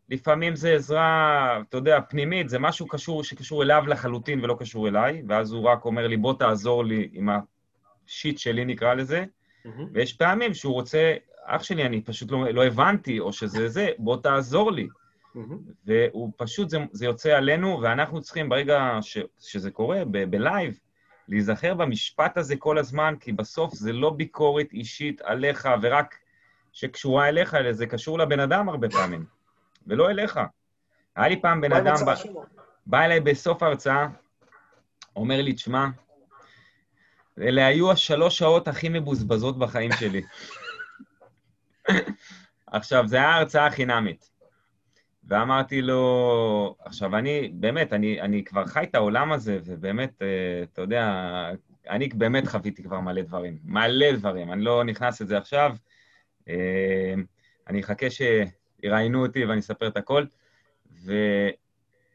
[0.09, 5.23] לפעמים זה עזרה, אתה יודע, פנימית, זה משהו קשור, שקשור אליו לחלוטין ולא קשור אליי,
[5.29, 7.29] ואז הוא רק אומר לי, בוא תעזור לי עם
[8.09, 9.69] השיט שלי, נקרא לזה, mm-hmm.
[9.93, 14.17] ויש פעמים שהוא רוצה אח שלי, אני פשוט לא, לא הבנתי, או שזה זה, בוא
[14.17, 14.89] תעזור לי.
[15.37, 15.39] Mm-hmm.
[15.87, 20.79] והוא פשוט, זה, זה יוצא עלינו, ואנחנו צריכים ברגע ש, שזה קורה, ב, בלייב,
[21.29, 26.15] להיזכר במשפט הזה כל הזמן, כי בסוף זה לא ביקורת אישית עליך, ורק
[26.73, 29.25] שקשורה אליך, אלא זה קשור לבן אדם הרבה פעמים,
[29.87, 30.41] ולא אליך.
[31.17, 32.15] היה לי פעם בן אדם, בא,
[32.87, 34.07] בא אליי בסוף ההרצאה,
[35.17, 35.87] אומר לי, תשמע,
[37.39, 40.23] אלה היו השלוש שעות הכי מבוזבזות בחיים שלי.
[42.67, 44.31] עכשיו, זו הייתה הרצאה חינמית.
[45.25, 50.83] ואמרתי לו, עכשיו, אני, באמת, אני, אני כבר חי את העולם הזה, ובאמת, אה, אתה
[50.83, 51.11] יודע,
[51.89, 53.59] אני באמת חוויתי כבר מלא דברים.
[53.65, 55.77] מלא דברים, אני לא נכנס לזה עכשיו.
[56.49, 57.15] אה,
[57.69, 58.11] אני אחכה
[58.85, 60.25] שיראיינו אותי ואני אספר את הכל.
[61.05, 61.13] ו...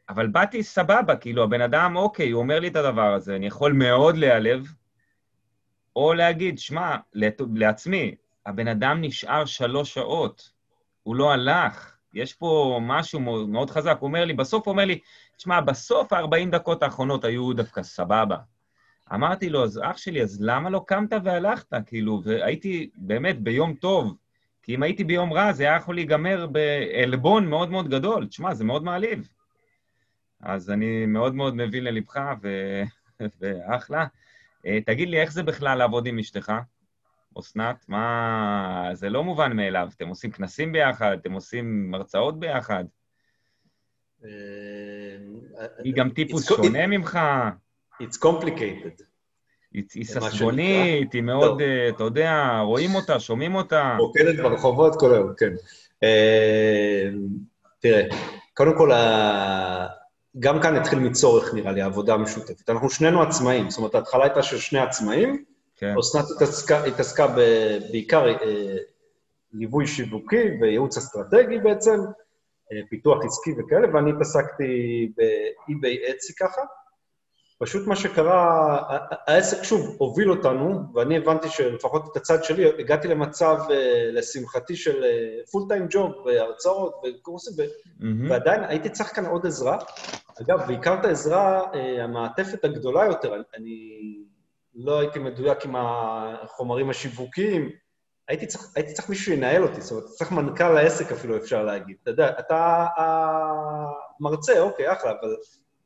[0.08, 3.72] אבל באתי סבבה, כאילו, הבן אדם, אוקיי, הוא אומר לי את הדבר הזה, אני יכול
[3.72, 4.66] מאוד להיעלב,
[5.96, 6.96] או להגיד, שמע,
[7.54, 8.14] לעצמי,
[8.46, 10.50] הבן אדם נשאר שלוש שעות,
[11.02, 11.96] הוא לא הלך.
[12.14, 13.96] יש פה משהו מאוד חזק.
[14.00, 14.98] הוא אומר לי, בסוף הוא אומר לי,
[15.36, 18.36] תשמע, בסוף ה-40 דקות האחרונות היו דווקא סבבה.
[19.14, 21.72] אמרתי לו, אז אח שלי, אז למה לא קמת והלכת?
[21.86, 24.14] כאילו, והייתי באמת ביום טוב,
[24.62, 28.26] כי אם הייתי ביום רע, זה היה יכול להיגמר בעלבון מאוד מאוד גדול.
[28.26, 29.28] תשמע, זה מאוד מעליב.
[30.40, 32.48] אז אני מאוד מאוד מבין ללבך, ו...
[33.40, 34.06] ואחלה.
[34.66, 36.52] אה, תגיד לי, איך זה בכלל לעבוד עם אשתך?
[37.38, 38.90] אסנת, מה...
[38.92, 39.88] זה לא מובן מאליו.
[39.96, 42.84] אתם עושים כנסים ביחד, אתם עושים הרצאות ביחד.
[44.24, 44.28] אה,
[45.84, 47.18] היא גם טיפוס שונה ממך.
[48.02, 49.09] It's complicated.
[49.72, 53.96] היא ססגונית, היא מאוד, אה, אתה יודע, רואים אותה, שומעים אותה.
[53.98, 55.52] רוקדת ברחובות כל היום, כן.
[56.02, 57.08] אה,
[57.78, 58.02] תראה,
[58.54, 58.90] קודם כל,
[60.38, 62.70] גם כאן התחיל מצורך, נראה לי, העבודה המשותפת.
[62.70, 65.44] אנחנו שנינו עצמאים, זאת אומרת, ההתחלה הייתה של שני עצמאים,
[65.76, 65.94] כן.
[65.98, 67.40] אסנת התעסקה, התעסקה ב,
[67.90, 68.76] בעיקר אה,
[69.52, 72.00] ליווי שיווקי וייעוץ אסטרטגי בעצם,
[72.72, 76.60] אה, פיתוח עסקי וכאלה, ואני התעסקתי באי-ביי אצי ככה.
[77.62, 78.78] פשוט מה שקרה,
[79.26, 85.04] העסק שוב הוביל אותנו, ואני הבנתי שלפחות את הצד שלי, הגעתי למצב, אה, לשמחתי, של
[85.50, 88.04] פול טיים ג'וב, בהרצאות, בקורסים, mm-hmm.
[88.30, 89.78] ועדיין הייתי צריך כאן עוד עזרה.
[90.40, 91.62] אגב, בעיקר את העזרה,
[92.02, 93.98] המעטפת הגדולה יותר, אני
[94.74, 97.70] לא הייתי מדויק עם החומרים השיווקיים,
[98.28, 101.96] הייתי צריך, הייתי צריך מישהו שינהל אותי, זאת אומרת, צריך מנכ"ל העסק אפילו, אפשר להגיד.
[102.02, 105.36] אתה יודע, אתה המרצה, אוקיי, אחלה, אבל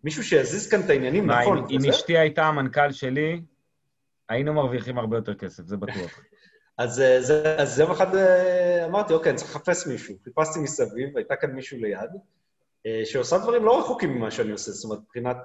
[0.04, 1.66] מישהו שיזיז כאן את העניינים, מה, נכון.
[1.70, 3.40] אם אשתי הייתה המנכ"ל שלי,
[4.28, 6.20] היינו מרוויחים הרבה יותר כסף, זה בטוח.
[6.78, 10.14] אז, אה, זה, אז יום אחד אה, אמרתי, אוקיי, אני צריך לחפש מישהו.
[10.24, 12.10] חיפשתי מסביב, הייתה כאן מישהו ליד,
[12.86, 15.36] אה, שעושה דברים לא רחוקים ממה שאני עושה, זאת אומרת, מבחינת...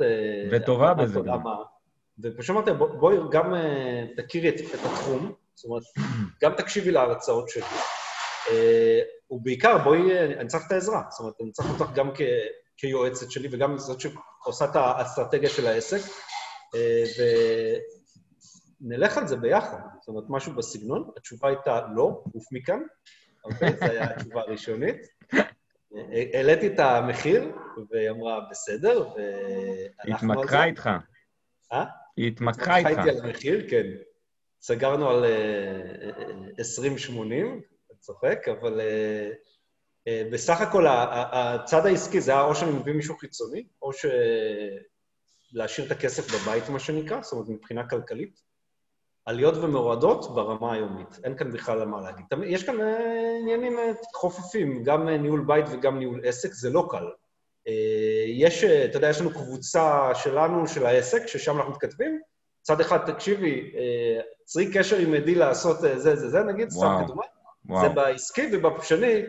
[0.52, 1.40] וטובה בזה גם.
[2.20, 3.54] ופשוט אמרתי, בואי בוא גם
[4.18, 5.84] תכירי את, את התחום, זאת אומרת,
[6.44, 7.64] גם תקשיבי להרצאות שלי.
[9.32, 11.02] ובעיקר, בואי, אני צריך את העזרה.
[11.10, 12.22] זאת אומרת, אני צריך אותך גם כ,
[12.78, 14.02] כיועצת שלי וגם זאת
[14.44, 16.12] שעושה את האסטרטגיה של העסק,
[16.76, 17.04] אה,
[18.82, 19.80] ונלך על זה ביחד.
[20.00, 21.10] זאת אומרת, משהו בסגנון.
[21.18, 22.80] התשובה הייתה לא, עוף מכאן.
[23.46, 23.78] אוקיי?
[23.80, 24.98] זו הייתה התשובה הראשונית.
[26.34, 27.52] העליתי את המחיר,
[27.92, 30.34] והיא אמרה, בסדר, ואנחנו.
[30.34, 30.90] התמכרה איתך.
[31.74, 31.86] אה?
[32.18, 32.90] היא התמכרה איתך.
[32.90, 33.88] התמכרה איתי על המחיר, כן.
[34.62, 36.58] סגרנו על 20-80,
[37.86, 38.82] אתה צוחק, אבל
[40.08, 43.90] בסך הכל הצד העסקי זה היה או שאני מביא מישהו חיצוני, או
[45.54, 48.50] להשאיר את הכסף בבית, מה שנקרא, זאת אומרת, מבחינה כלכלית.
[49.26, 51.20] עליות ומורדות ברמה היומית.
[51.24, 52.26] אין כאן בכלל מה להגיד.
[52.46, 52.76] יש כאן
[53.42, 53.78] עניינים
[54.16, 57.06] חופפים, גם ניהול בית וגם ניהול עסק, זה לא קל.
[58.28, 62.22] יש, אתה יודע, יש לנו קבוצה שלנו, של העסק, ששם אנחנו מתכתבים.
[62.62, 63.72] צד אחד, תקשיבי,
[64.46, 67.24] צרי קשר עם עדי לעשות זה, זה, זה, נגיד, סתם כדומה.
[67.82, 69.24] זה בעסקי, ובשני,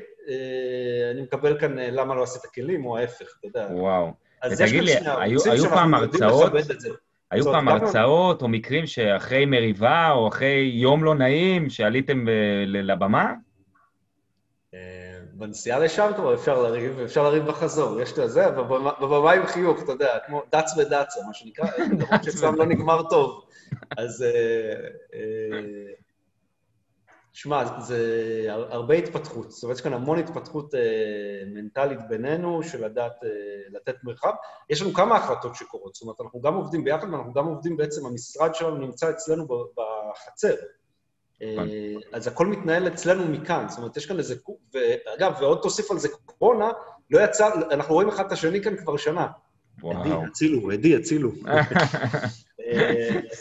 [1.10, 3.66] אני מקבל כאן למה לא עשית כלים, או ההפך, אתה יודע.
[3.70, 4.12] וואו.
[4.42, 4.92] אז תגיד לי,
[5.44, 6.52] היו פעם הרצאות,
[7.30, 12.26] היו פעם הרצאות או מקרים שאחרי מריבה או אחרי יום לא נעים, שעליתם
[12.66, 13.32] לבמה?
[15.32, 18.50] בנסיעה לשם כבר אפשר לריב, אפשר לריב בחזור, יש את זה,
[19.00, 23.44] בבמה עם חיוך, אתה יודע, כמו דץ ודצה, מה שנקרא, למרות שאצלם לא נגמר טוב.
[23.96, 24.24] אז...
[27.42, 29.50] שמע, זה הרבה התפתחות.
[29.50, 30.74] זאת אומרת, יש כאן המון התפתחות
[31.46, 33.12] מנטלית בינינו, של לדעת
[33.70, 34.32] לתת מרחב.
[34.70, 38.06] יש לנו כמה החלטות שקורות, זאת אומרת, אנחנו גם עובדים ביחד, ואנחנו גם עובדים בעצם,
[38.06, 40.54] המשרד שלנו נמצא אצלנו בחצר.
[42.12, 44.34] אז הכל מתנהל אצלנו מכאן, זאת אומרת, יש כאן איזה...
[44.74, 46.70] ואגב, ועוד תוסיף על זה קורונה,
[47.10, 49.26] לא יצא, אנחנו רואים אחד את השני כאן כבר שנה.
[49.82, 50.00] וואו.
[50.00, 51.30] עדי, הצילו, עדי, הצילו.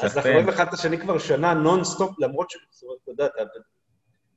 [0.04, 2.58] אז אנחנו רואים אחד את השני כבר שנה נונסטופ, למרות ש...
[2.72, 3.28] זאת אומרת, אתה יודע,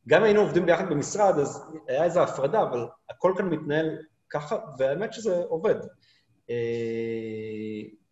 [0.09, 3.99] גם היינו עובדים ביחד במשרד, אז היה איזו הפרדה, אבל הכל כאן מתנהל
[4.31, 5.75] ככה, והאמת שזה עובד.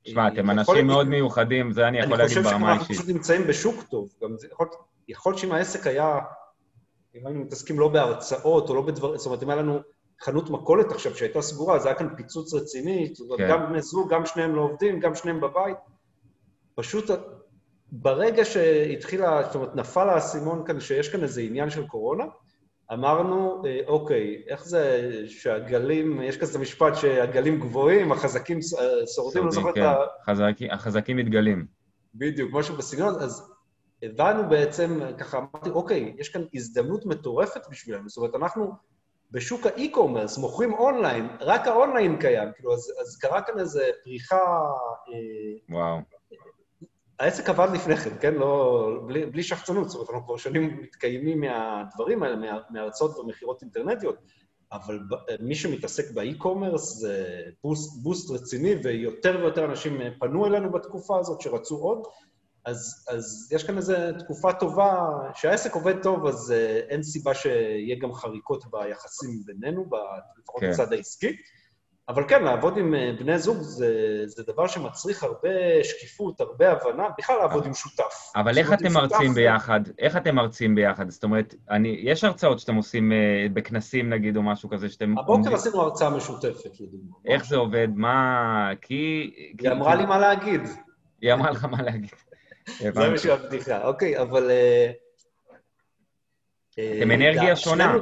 [0.05, 2.63] תשמע, אתם אנשים מאוד מיוחדים, זה אני יכול להגיד ברמה האישית.
[2.63, 4.09] אני חושב שאנחנו פשוט נמצאים בשוק טוב.
[4.23, 4.69] גם יכול,
[5.09, 6.19] יכול שאם העסק היה,
[7.15, 9.79] אם היינו מתעסקים לא בהרצאות או לא בדברים, זאת אומרת, אם היה לנו
[10.23, 13.49] חנות מכולת עכשיו שהייתה סגורה, אז היה כאן פיצוץ רציני, כן.
[13.51, 15.77] גם בני זוג, גם שניהם לא עובדים, גם שניהם בבית.
[16.75, 17.11] פשוט
[17.93, 22.25] ברגע שהתחילה, זאת אומרת, נפל האסימון כאן שיש כאן איזה עניין של קורונה,
[22.93, 28.59] אמרנו, אוקיי, איך זה שהגלים, יש כזה משפט שהגלים גבוהים, החזקים
[29.15, 29.83] שורדים, לא זוכר את כן.
[29.83, 30.75] ה...
[30.75, 31.67] החזקים מתגלים.
[32.15, 33.53] בדיוק, משהו בסגנון, אז
[34.03, 38.73] הבנו בעצם, ככה אמרתי, אוקיי, יש כאן הזדמנות מטורפת בשבילנו, זאת אומרת, אנחנו
[39.31, 44.61] בשוק ה e-commerce מוכרים אונליין, רק האונליין קיים, כאילו, אז, אז קרה כאן איזו פריחה...
[45.69, 46.20] וואו.
[47.21, 48.35] העסק עבד לפני כן, כן?
[48.35, 48.89] לא...
[49.07, 54.17] בלי, בלי שחצנות, זאת אומרת, אנחנו כבר שנים מתקיימים מהדברים האלה, מה, מהרצות ומכירות אינטרנטיות,
[54.73, 55.01] אבל
[55.41, 61.41] מי שמתעסק ב e-commerce זה boost, boost רציני, ויותר ויותר אנשים פנו אלינו בתקופה הזאת
[61.41, 62.03] שרצו עוד,
[62.65, 66.55] אז, אז יש כאן איזו תקופה טובה, שהעסק עובד טוב, אז
[66.89, 69.87] אין סיבה שיהיה גם חריקות ביחסים בינינו,
[70.39, 70.71] לפחות כן.
[70.71, 71.37] בצד העסקי.
[72.09, 75.49] אבל כן, לעבוד עם אה, בני זוג זה, זה דבר שמצריך הרבה
[75.85, 78.33] שקיפות, הרבה הבנה, בכלל לעבוד עם שותף.
[78.37, 79.81] אבל איך אתם מרצים ביחד?
[79.99, 81.11] איך אתם מרצים ביחד?
[81.11, 85.19] זאת אומרת, אני, יש הרצאות שאתם עושים אה, בכנסים נגיד, או משהו כזה שאתם...
[85.19, 87.17] הבוקר עשינו הרצאה משותפת, לדוגמה.
[87.27, 87.89] איך זה עובד?
[87.95, 88.71] מה...
[88.81, 89.31] כי...
[89.61, 90.61] היא אמרה לי מה להגיד.
[91.23, 92.15] היא אמרה לך מה להגיד.
[92.95, 94.51] זה משהו הבדיחה, אוקיי, אבל...
[96.73, 97.97] אתם אנרגיה שונה.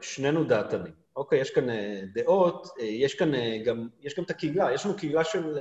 [0.00, 0.97] שנינו דעתנים.
[1.18, 4.86] אוקיי, יש כאן אה, דעות, אה, יש כאן אה, גם, יש גם את הקהילה, יש
[4.86, 5.58] לנו קהילה של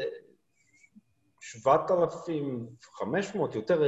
[1.41, 3.83] 7,500, יותר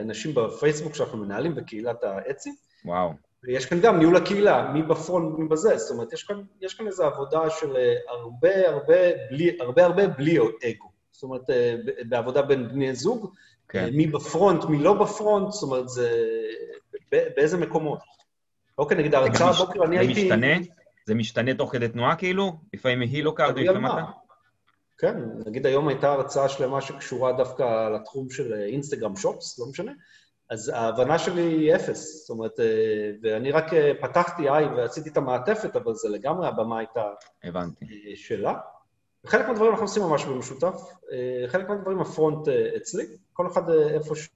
[0.00, 2.50] אנשים בפייסבוק שאנחנו מנהלים בקהילת האצי.
[2.84, 3.10] וואו.
[3.44, 6.86] ויש כאן גם ניהול הקהילה, מי בפרונט, מי בזה, זאת אומרת, יש כאן, יש כאן
[6.86, 7.76] איזו עבודה של
[8.08, 8.96] הרבה הרבה
[9.30, 10.90] בלי, הרבה הרבה בלי אגו.
[11.12, 11.42] זאת אומרת,
[12.08, 13.34] בעבודה בין בני זוג,
[13.68, 13.88] כן.
[13.92, 16.26] מי ב front, מי לא ב front, זאת אומרת, זה...
[17.12, 18.15] באיזה מקומות.
[18.78, 20.14] אוקיי, נגיד ההרצאה הבוקר, אני הייתי...
[20.14, 20.56] זה משתנה?
[21.06, 22.52] זה משתנה תוך כדי תנועה כאילו?
[22.74, 24.04] לפעמים היא לא קארד ולפעמים אתה?
[24.98, 25.16] כן,
[25.46, 29.92] נגיד היום הייתה הרצאה שלמה שקשורה דווקא לתחום של Instagram Shops, לא משנה,
[30.50, 32.20] אז ההבנה שלי היא אפס.
[32.20, 36.78] זאת אומרת, אה, ואני רק אה, פתחתי איי ועשיתי את המעטפת, אבל זה לגמרי הבמה
[36.78, 37.04] הייתה...
[37.44, 37.84] הבנתי.
[37.84, 38.54] אה, שלה.
[39.26, 40.82] חלק מהדברים אנחנו עושים ממש במשותף,
[41.46, 44.28] חלק מהדברים הפרונט אצלי, כל אחד איפה ש...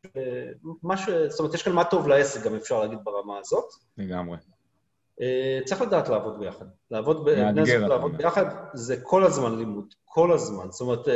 [0.83, 1.09] מה ש...
[1.11, 3.65] זאת אומרת, יש כאן מה טוב לעסק, גם אפשר להגיד ברמה הזאת.
[3.99, 4.37] לגמרי.
[5.65, 6.65] צריך לדעת לעבוד ביחד.
[6.91, 10.71] לעבוד, בני זוג לעבוד ביחד זה כל הזמן לימוד, כל הזמן.
[10.71, 11.09] זאת אומרת,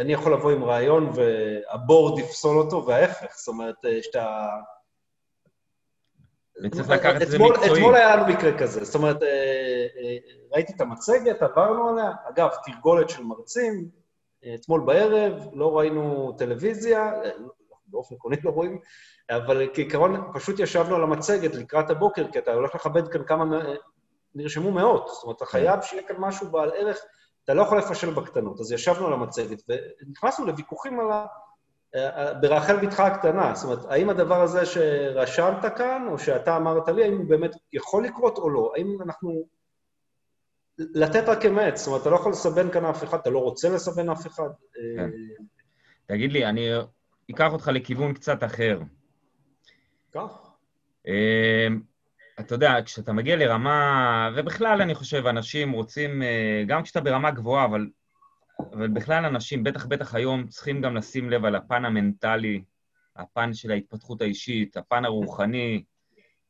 [0.00, 3.36] אני יכול לבוא עם רעיון והבורד יפסול אותו, וההפך.
[3.36, 4.48] זאת אומרת, שאתה...
[6.62, 7.72] וצריך לקחת את זה מקצועי.
[7.72, 10.16] אתמול היה לנו מקרה כזה, זאת אומרת, אה, אה,
[10.52, 13.88] ראיתי את המצגת, עברנו עליה, אגב, תרגולת של מרצים,
[14.44, 17.30] אה, אתמול בערב, לא ראינו טלוויזיה, אה,
[17.86, 18.78] באופן עקרוני לא רואים,
[19.30, 23.44] אבל כעיקרון פשוט ישבנו על המצגת לקראת הבוקר, כי אתה הולך לכבד כאן כמה,
[24.34, 26.98] נרשמו מאות, זאת אומרת, אתה חייב שיהיה כאן משהו בעל ערך,
[27.44, 28.60] אתה לא יכול לפשל בקטנות.
[28.60, 31.26] אז ישבנו על המצגת ונכנסנו לוויכוחים על ה...
[32.40, 37.16] ברחל בתך הקטנה, זאת אומרת, האם הדבר הזה שרשמת כאן, או שאתה אמרת לי, האם
[37.16, 38.72] הוא באמת יכול לקרות או לא?
[38.76, 39.46] האם אנחנו...
[40.78, 43.68] לתת רק אמת, זאת אומרת, אתה לא יכול לסבן כאן אף אחד, אתה לא רוצה
[43.68, 44.48] לסבן אף אחד.
[44.96, 45.10] כן.
[46.06, 46.70] תגיד לי, אני
[47.30, 48.80] אקח אותך לכיוון קצת אחר.
[50.12, 50.50] כך.
[51.06, 51.66] אה,
[52.40, 57.64] אתה יודע, כשאתה מגיע לרמה, ובכלל אני חושב, אנשים רוצים, אה, גם כשאתה ברמה גבוהה,
[57.64, 57.86] אבל,
[58.72, 62.62] אבל בכלל אנשים, בטח בטח היום, צריכים גם לשים לב על הפן המנטלי,
[63.16, 65.84] הפן של ההתפתחות האישית, הפן הרוחני,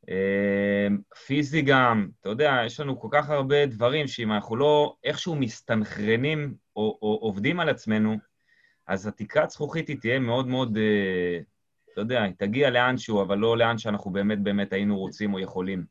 [0.09, 0.87] אה,
[1.25, 2.09] פיזי גם.
[2.21, 7.19] אתה יודע, יש לנו כל כך הרבה דברים שאם אנחנו לא איכשהו מסתנכרנים או, או
[7.21, 8.17] עובדים על עצמנו,
[8.87, 11.39] אז התקרת זכוכית היא תהיה מאוד מאוד, אה,
[11.93, 15.85] אתה יודע, היא תגיע לאנשהו, אבל לא לאן שאנחנו באמת באמת היינו רוצים או יכולים.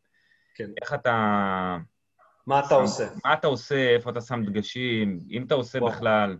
[0.55, 0.70] כן.
[0.83, 1.79] איך אתה...
[2.47, 3.09] מה אתה עושה?
[3.24, 5.80] מה אתה עושה, איפה אתה שם דגשים, אם אתה עושה.
[5.80, 6.36] בכלל.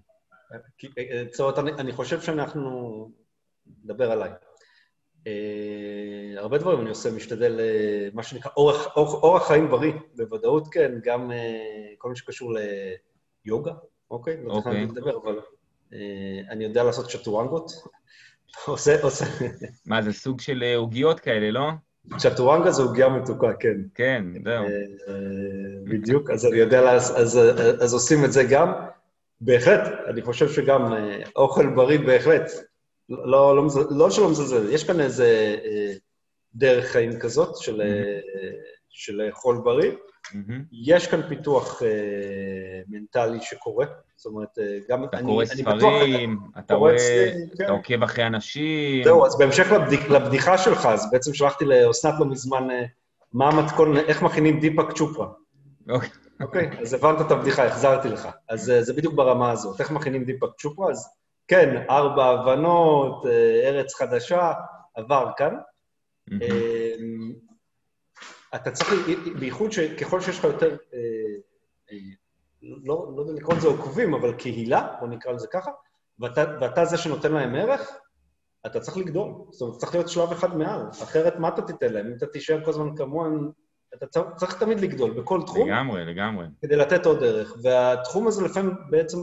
[0.79, 3.11] כי- אה, זאת אומרת, אני, חושב שאנחנו...
[3.85, 4.31] נדבר עליי.
[5.27, 10.69] אה, הרבה דברים אני עושה, משתדל, אה, מה שנקרא, אורח, אורח, אורח חיים בריא, בוודאות
[10.69, 12.53] כן, גם אה, כל מה שקשור
[13.45, 13.73] ליוגה,
[14.11, 14.37] אוקיי?
[14.45, 14.73] לא אוקיי.
[14.73, 15.41] תכננתי לדבר, אבל
[15.93, 15.99] אה,
[16.51, 17.71] אני יודע לעשות צ'טורנגות.
[18.67, 19.25] עושה, עושה...
[19.87, 21.71] מה, זה סוג של אה, עוגיות כאלה, לא?
[22.19, 23.77] צ'טורנגה זה עוגיה מתוקה, כן.
[23.95, 24.65] כן, זהו.
[24.65, 25.15] אה,
[25.85, 27.39] בדיוק, אז אני יודע, אז, אז,
[27.81, 28.73] אז עושים את זה גם.
[29.41, 32.51] בהחלט, אני חושב שגם אה, אוכל בריא בהחלט.
[33.09, 35.93] לא, לא, מז- לא שלא מזלזל, יש כאן איזה אה,
[36.55, 37.81] דרך חיים כזאת של,
[38.95, 39.93] של לאכול בריא.
[40.35, 40.65] מהמם.
[40.73, 41.89] יש כאן פיתוח אה,
[42.89, 43.87] מנטלי שקורה,
[44.17, 45.79] זאת אומרת, אה, גם אתה אני, קורא אני בטוח...
[45.79, 47.65] ספרים, אתה קורא רואה, ספרים, כן.
[47.65, 49.05] אתה עוקב אחרי אנשים.
[49.05, 52.85] זהו, אז בהמשך לבדיח, לבדיחה שלך, אז בעצם שלחתי לאסנת לא מזמן אה,
[53.33, 55.29] מה המתכון, איך מכינים דיפק צ'ופרה.
[55.89, 56.09] אוקיי.
[56.41, 58.29] אוקיי, אז הבנת את הבדיחה, החזרתי לך.
[58.49, 59.81] אז אה, זה בדיוק ברמה הזאת.
[59.81, 60.91] איך מכינים דיפק צ'ופרה?
[60.91, 61.09] אז
[61.49, 64.53] כן, ארבע הבנות, אה, ארץ חדשה,
[64.95, 65.55] עבר כאן.
[66.29, 67.54] מהמם.
[68.55, 68.91] אתה צריך,
[69.39, 70.99] בייחוד שככל שיש לך יותר, אה,
[71.93, 71.99] אה,
[72.63, 75.71] לא, לא יודע לקרוא לזה עוקבים, אבל קהילה, בוא נקרא לזה ככה,
[76.19, 77.99] ואתה, ואתה זה שנותן להם ערך,
[78.67, 79.33] אתה צריך לגדול.
[79.51, 82.07] זאת אומרת, צריך להיות שלב אחד מעל, אחרת מה אתה תיתן להם?
[82.07, 83.51] אם אתה תישאר כל הזמן כמוהם,
[83.95, 85.69] אתה צריך, צריך תמיד לגדול בכל תחום.
[85.69, 86.47] לגמרי, לגמרי.
[86.63, 87.57] כדי לתת עוד ערך.
[87.63, 89.19] והתחום הזה לפעמים בעצם,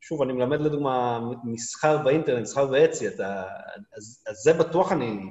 [0.00, 3.44] שוב, אני מלמד לדוגמה מסחר באינטרנט, מסחר באצי, אתה,
[3.96, 5.30] אז, אז זה בטוח אני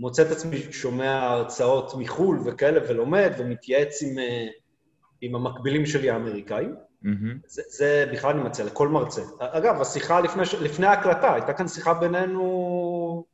[0.00, 4.46] מוצא את עצמי שומע הרצאות מחו"ל וכאלה, ולומד ומתייעץ עם, אה,
[5.20, 6.74] עם המקבילים שלי האמריקאים.
[7.02, 7.38] מהמם.
[7.46, 9.22] זה, זה בכלל אני מציע לכל מרצה.
[9.38, 13.24] אגב, השיחה לפני, לפני ההקלטה, הייתה כאן שיחה בינינו,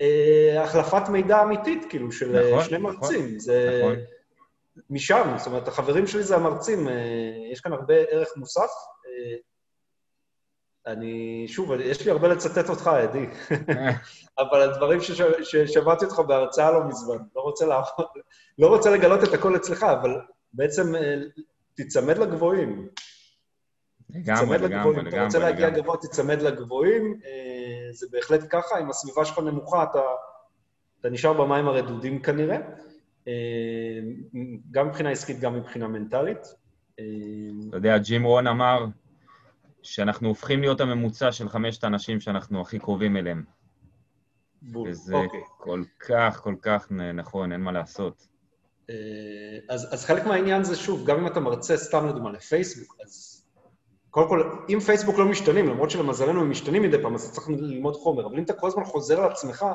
[0.00, 3.38] אה, החלפת מידע אמיתית, כאילו, של אה, נכון, שני נכון, מרצים.
[3.38, 3.80] זה...
[3.82, 3.96] נכון.
[4.90, 6.94] משם, זאת אומרת, החברים שלי זה המרצים, אה,
[7.52, 8.70] יש כאן הרבה ערך מוסף.
[9.06, 9.36] אה,
[10.86, 13.26] אני, שוב, יש לי הרבה לצטט אותך, אדי,
[14.40, 17.82] אבל הדברים שש, ששמעתי אותך בהרצאה לא מזמן, לא רוצה, לה,
[18.58, 20.20] לא רוצה לגלות את הכל אצלך, אבל
[20.52, 21.14] בעצם אה,
[21.74, 22.88] תיצמד לגבוהים.
[24.10, 25.08] לגמרי, תיצמד לגמרי, לגבוהים.
[25.08, 25.82] אתה רוצה לגמרי, להגיע לגמרי.
[25.82, 27.20] גבוה, תיצמד לגבוהים.
[27.24, 30.02] אה, זה בהחלט ככה, אם הסביבה שלך נמוכה, אתה,
[31.00, 32.58] אתה נשאר במים הרדודים כנראה.
[33.28, 33.32] אה,
[34.70, 36.54] גם מבחינה עסקית, גם מבחינה מנטלית.
[37.68, 38.86] אתה יודע, ג'ים רון אמר
[39.82, 43.44] שאנחנו הופכים להיות הממוצע של חמשת האנשים שאנחנו הכי קרובים אליהם.
[44.62, 44.88] בול.
[44.88, 45.40] וזה אוקיי.
[45.58, 48.26] כל כך, כל כך נכון, אין מה לעשות.
[48.90, 48.94] אה,
[49.68, 53.44] אז, אז חלק מהעניין זה, שוב, גם אם אתה מרצה סתם לדוגמה לפייסבוק, אז
[54.10, 57.48] קודם כל, אם פייסבוק לא משתנים, למרות שלמזלנו הם משתנים מדי פעם, אז אתה צריך
[57.48, 59.66] ללמוד חומר, אבל אם אתה כל הזמן חוזר על עצמך,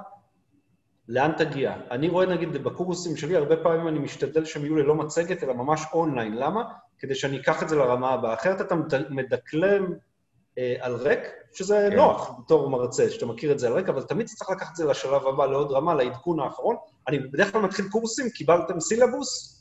[1.10, 1.74] לאן תגיע?
[1.92, 5.86] אני רואה, נגיד, בקורסים שלי, הרבה פעמים אני משתדל שהם יהיו ללא מצגת, אלא ממש
[5.94, 6.36] אונליין.
[6.38, 6.64] למה?
[7.00, 8.34] כדי שאני אקח את זה לרמה הבאה.
[8.34, 9.94] אחרת אתה מד- מדקלם
[10.58, 11.20] אה, על ריק,
[11.54, 11.96] שזה כן.
[11.96, 14.86] נוח בתור מרצה, שאתה מכיר את זה על ריק, אבל תמיד צריך לקחת את זה
[14.86, 16.76] לשלב הבא, לעוד רמה, לעדכון האחרון.
[17.08, 19.52] אני בדרך כלל מתחיל קורסים, קיבלתם סילבוס,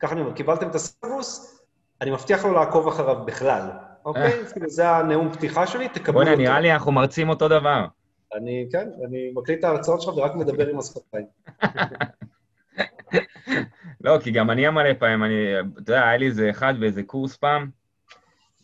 [0.00, 1.60] ככה אני אומר, קיבלתם את הסילבוס,
[2.00, 3.70] אני מבטיח לו לעקוב אחריו בכלל,
[4.04, 4.40] אוקיי?
[4.40, 6.42] אז כאילו, זה הנאום פתיחה שלי, תקבלו בוא'נה, אותו.
[6.42, 7.86] נראה לי אנחנו מרצים אותו דבר.
[8.34, 11.26] אני, כן, אני מקליט את ההרצאות שלך ורק מדבר עם השפתיים.
[14.00, 17.36] לא, כי גם אני מלא פעמים, אני, אתה יודע, היה לי איזה אחד באיזה קורס
[17.36, 17.70] פעם,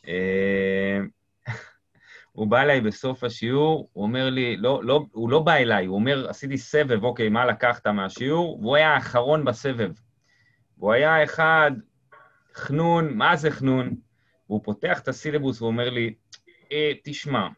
[0.08, 0.98] אה,
[2.32, 5.94] הוא בא אליי בסוף השיעור, הוא אומר לי, לא, לא, הוא לא בא אליי, הוא
[5.94, 8.58] אומר, עשיתי סבב, אוקיי, מה לקחת מהשיעור?
[8.60, 9.92] והוא היה האחרון בסבב.
[10.76, 11.70] הוא היה אחד,
[12.54, 13.94] חנון, מה זה חנון?
[14.48, 16.14] והוא פותח את הסילבוס ואומר לי,
[16.72, 17.48] אה, תשמע,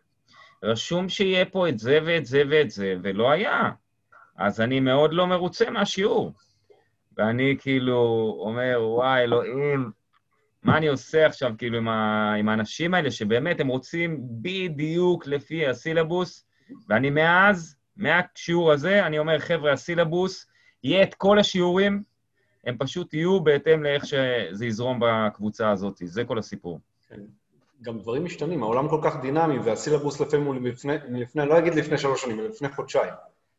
[0.62, 3.70] רשום שיהיה פה את זה ואת זה ואת זה, ולא היה.
[4.36, 6.32] אז אני מאוד לא מרוצה מהשיעור.
[7.18, 9.90] ואני כאילו אומר, וואי, אלוהים,
[10.62, 12.34] מה אני עושה עכשיו כאילו עם, ה...
[12.38, 16.46] עם האנשים האלה, שבאמת הם רוצים בדיוק לפי הסילבוס,
[16.88, 20.46] ואני מאז, מהשיעור הזה, אני אומר, חבר'ה, הסילבוס,
[20.84, 22.02] יהיה את כל השיעורים,
[22.66, 25.96] הם פשוט יהיו בהתאם לאיך שזה יזרום בקבוצה הזאת.
[26.04, 26.80] זה כל הסיפור.
[27.08, 27.20] כן.
[27.82, 31.98] גם דברים משתנים, העולם כל כך דינמי, והסילבוס לפעמים הוא מלפני, מלפני, לא אגיד לפני
[31.98, 33.12] שלוש שנים, אלא לפני חודשיים.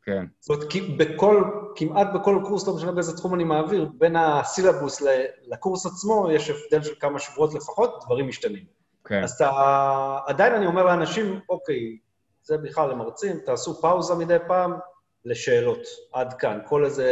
[0.06, 0.26] כן.
[0.40, 1.44] זאת אומרת, בכל,
[1.76, 5.02] כמעט בכל קורס, לא משנה באיזה תחום אני מעביר, בין הסילבוס
[5.48, 8.64] לקורס עצמו יש הבדל של כמה שבועות לפחות, דברים משתנים.
[9.06, 9.24] כן.
[9.24, 9.52] אז אתה,
[10.26, 11.98] עדיין אני אומר לאנשים, אוקיי,
[12.44, 14.74] זה בכלל למרצים, תעשו פאוזה מדי פעם
[15.26, 15.82] לשאלות,
[16.14, 16.60] עד כאן.
[16.68, 17.08] כל איזה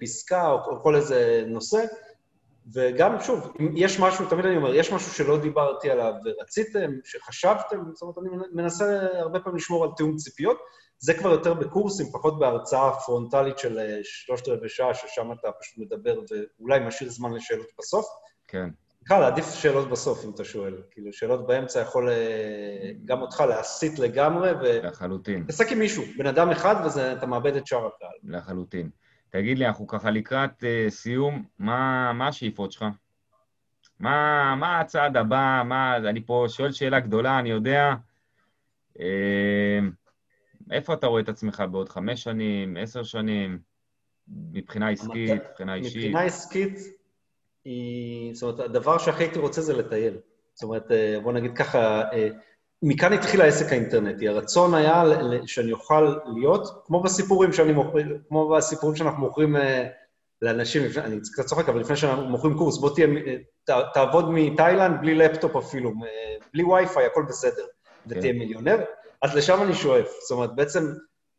[0.00, 1.84] פסקה או כל איזה נושא,
[2.74, 7.76] וגם, שוב, אם יש משהו, תמיד אני אומר, יש משהו שלא דיברתי עליו ורציתם, שחשבתם,
[7.92, 10.58] זאת אומרת, אני מנסה הרבה פעמים לשמור על תיאום ציפיות.
[10.98, 15.78] זה כבר יותר בקורסים, פחות בהרצאה פרונטלית של אה, שלושת רבעי שעה, ששם אתה פשוט
[15.78, 18.06] מדבר ואולי משאיר זמן לשאלות בסוף.
[18.48, 18.68] כן.
[19.02, 20.82] בכלל, עדיף שאלות בסוף, אם אתה שואל.
[20.90, 24.80] כאילו, שאלות באמצע יכול אה, גם אותך להסיט לגמרי, ו...
[24.82, 25.44] לחלוטין.
[25.46, 28.36] תעסק עם מישהו, בן אדם אחד, ואתה מאבד את שאר הקהל.
[28.36, 28.90] לחלוטין.
[29.30, 32.84] תגיד לי, אנחנו ככה לקראת uh, סיום, מה, מה השאיפות שלך?
[34.00, 35.62] מה, מה הצעד הבא?
[35.64, 35.96] מה...
[35.96, 37.94] אני פה שואל שאלה גדולה, אני יודע.
[38.94, 39.00] Uh,
[40.70, 43.58] איפה אתה רואה את עצמך בעוד חמש שנים, עשר שנים,
[44.28, 45.96] מבחינה עסקית, מבחינה אישית?
[45.96, 46.78] מבחינה עסקית,
[47.64, 48.34] היא...
[48.34, 50.16] זאת אומרת, הדבר שהכי הייתי רוצה זה לטייל.
[50.54, 52.02] זאת אומרת, אה, בוא נגיד ככה,
[52.88, 54.28] מכאן התחיל העסק האינטרנטי.
[54.28, 55.02] הרצון היה
[55.46, 59.86] שאני אוכל להיות, כמו בסיפורים שאני מוכר, כמו בסיפורים שאנחנו מוכרים אה,
[60.42, 63.06] לאנשים, אני קצת צוחק, אבל לפני שאנחנו מוכרים קורס, בוא תהיה,
[63.94, 65.92] תעבוד מתאילנד בלי לפטופ אפילו,
[66.52, 67.64] בלי וי-פיי, הכל בסדר,
[68.08, 68.18] כן.
[68.18, 68.78] ותהיה מיליונר.
[69.22, 70.08] אז לשם אני שואף.
[70.22, 70.92] זאת אומרת, בעצם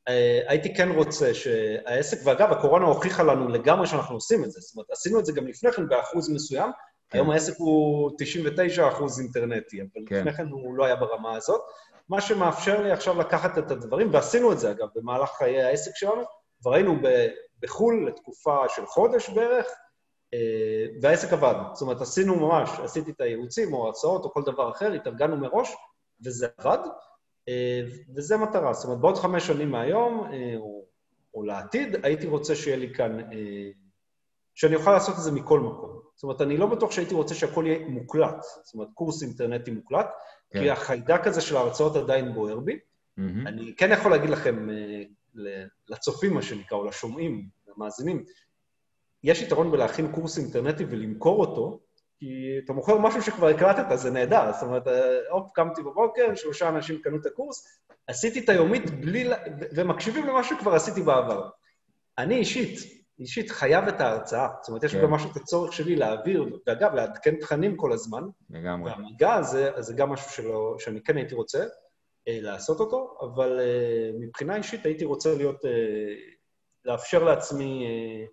[0.07, 4.59] אה, הייתי כן רוצה שהעסק, ואגב, הקורונה הוכיחה לנו לגמרי שאנחנו עושים את זה.
[4.61, 6.71] זאת אומרת, עשינו את זה גם לפני כן באחוז מסוים,
[7.09, 7.17] כן.
[7.17, 10.19] היום העסק הוא 99 אחוז אינטרנטי, אבל כן.
[10.19, 11.61] לפני כן הוא לא היה ברמה הזאת.
[12.09, 16.21] מה שמאפשר לי עכשיו לקחת את הדברים, ועשינו את זה, אגב, במהלך חיי העסק שלנו,
[16.61, 16.95] כבר היינו
[17.61, 19.65] בחו"ל לתקופה של חודש בערך,
[20.33, 21.55] אה, והעסק עבד.
[21.73, 25.75] זאת אומרת, עשינו ממש, עשיתי את הייעוצים או הרצאות או כל דבר אחר, התארגנו מראש,
[26.25, 26.79] וזה עבד.
[27.49, 27.81] אה,
[28.15, 28.73] וזה מטרה.
[28.73, 30.85] זאת אומרת, בעוד חמש שנים מהיום, אה, או,
[31.33, 33.19] או לעתיד, הייתי רוצה שיהיה לי כאן,
[34.57, 35.99] שאני אוכל לעשות את זה מכל מקום.
[36.15, 40.07] זאת אומרת, אני לא בטוח שהייתי רוצה שהכל יהיה מוקלט, זאת אומרת, קורס אינטרנטי מוקלט,
[40.49, 40.59] כן.
[40.59, 42.73] כי החיידק הזה של ההרצאות עדיין בוער בי.
[42.73, 43.21] Mm-hmm.
[43.47, 44.67] אני כן יכול להגיד לכם,
[45.87, 48.23] לצופים, מה שנקרא, או לשומעים, למאזינים,
[49.23, 51.79] יש יתרון בלהכין קורס אינטרנטי ולמכור אותו,
[52.19, 52.25] כי
[52.65, 54.51] אתה מוכר משהו שכבר הקלטת, זה נהדר.
[54.53, 54.83] זאת אומרת,
[55.29, 59.29] הופ, קמתי בבוקר, שלושה אנשים קנו את הקורס, עשיתי את היומית בלי...
[59.75, 61.49] ומקשיבים למה שכבר עשיתי בעבר.
[62.17, 64.47] אני אישית, אישית חייב את ההרצאה.
[64.61, 65.05] זאת אומרת, יש כן.
[65.05, 68.23] משהו, את הצורך שלי להעביר, ואגב, לעדכן תכנים כל הזמן.
[68.49, 68.91] לגמרי.
[68.91, 71.65] והמיגע הזה, זה גם משהו שלא, שאני כן הייתי רוצה
[72.27, 75.71] אה, לעשות אותו, אבל אה, מבחינה אישית הייתי רוצה להיות, אה,
[76.85, 78.25] לאפשר לעצמי אה,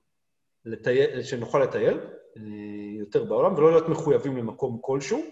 [0.64, 2.00] לטייל, שנוכל לטייל.
[2.36, 5.22] אה, יותר בעולם, ולא להיות מחויבים למקום כלשהו.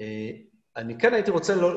[0.00, 0.30] אה,
[0.76, 1.70] אני כן הייתי רוצה לא,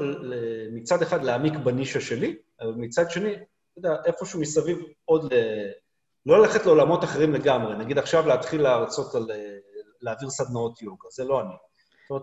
[0.71, 3.43] מצד אחד להעמיק בנישה שלי, אבל מצד שני, אתה
[3.77, 5.37] יודע, איפשהו מסביב עוד ל...
[6.25, 7.75] לא ללכת לעולמות אחרים לגמרי.
[7.75, 9.27] נגיד עכשיו להתחיל להרצות על...
[10.01, 11.53] להעביר סדנאות יוגה, זה לא אני.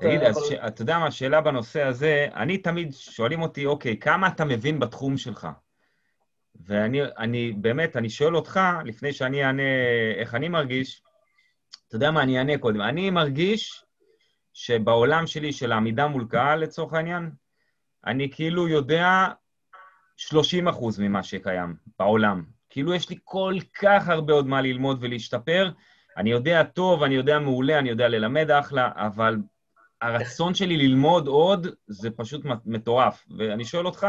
[0.00, 0.52] תגיד, אז ש...
[0.52, 5.16] אתה יודע מה, שאלה בנושא הזה, אני תמיד, שואלים אותי, אוקיי, כמה אתה מבין בתחום
[5.16, 5.48] שלך?
[6.66, 9.62] ואני אני, באמת, אני שואל אותך, לפני שאני אענה
[10.16, 11.02] איך אני מרגיש,
[11.88, 12.80] אתה יודע מה, אני אענה קודם.
[12.80, 13.84] אני מרגיש
[14.52, 17.30] שבעולם שלי, של העמידה מול קהל, לצורך העניין,
[18.06, 19.26] אני כאילו יודע
[20.16, 22.55] 30 אחוז ממה שקיים בעולם.
[22.76, 25.70] כאילו יש לי כל כך הרבה עוד מה ללמוד ולהשתפר.
[26.16, 29.36] אני יודע טוב, אני יודע מעולה, אני יודע ללמד אחלה, אבל
[30.00, 33.26] הרצון שלי ללמוד עוד זה פשוט מטורף.
[33.38, 34.06] ואני שואל אותך,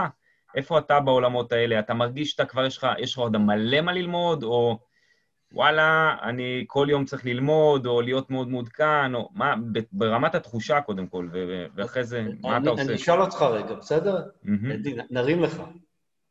[0.55, 1.79] איפה אתה בעולמות האלה?
[1.79, 4.79] אתה מרגיש שאתה כבר, יש לך, יש לך עוד מלא מה ללמוד, או
[5.53, 9.55] וואלה, אני כל יום צריך ללמוד, או להיות מאוד מעודכן, או מה,
[9.91, 11.29] ברמת התחושה קודם כל,
[11.75, 12.83] ואחרי זה, מה אתה עושה?
[12.83, 14.23] אני אשאל אותך רגע, בסדר?
[15.09, 15.61] נרים לך.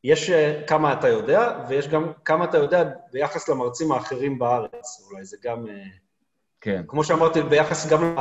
[0.07, 5.09] יש אה, כמה אתה יודע, ויש גם כמה אתה יודע ביחס למרצים האחרים בארץ.
[5.11, 5.67] אולי זה גם...
[5.69, 5.85] אה,
[6.61, 6.83] כן.
[6.89, 8.17] כמו שאמרתי, ביחס גם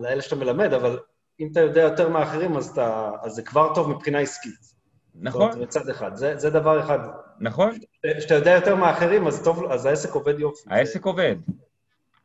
[0.00, 0.98] לאלה שאתה מלמד, אבל
[1.40, 4.74] אם אתה יודע יותר מאחרים, אז, אתה, אז זה כבר טוב מבחינה עסקית.
[5.14, 5.52] נכון.
[5.52, 6.16] זאת מצד אחד.
[6.16, 6.98] זה, זה דבר אחד.
[7.40, 7.70] נכון.
[8.18, 10.70] כשאתה יודע יותר מאחרים, אז טוב, אז העסק עובד יופי.
[10.70, 11.08] העסק זה...
[11.08, 11.36] עובד.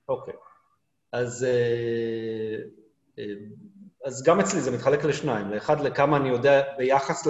[0.09, 0.33] אוקיי.
[1.11, 2.57] אז, אה,
[3.19, 3.33] אה,
[4.05, 5.51] אז גם אצלי זה מתחלק לשניים.
[5.51, 7.27] לאחד, לכמה אני יודע ביחס,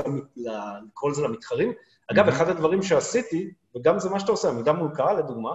[0.88, 1.74] לקרוא לזה למתחרים.
[2.11, 5.53] אגב, אחד הדברים שעשיתי, וגם זה מה שאתה עושה, עמידה מול קהל, לדוגמה,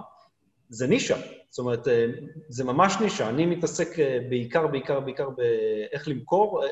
[0.69, 1.17] זה נישה.
[1.49, 2.05] זאת אומרת, אה,
[2.49, 3.29] זה ממש נישה.
[3.29, 6.69] אני מתעסק אה, בעיקר, בעיקר, בעיקר באיך למכור, אה,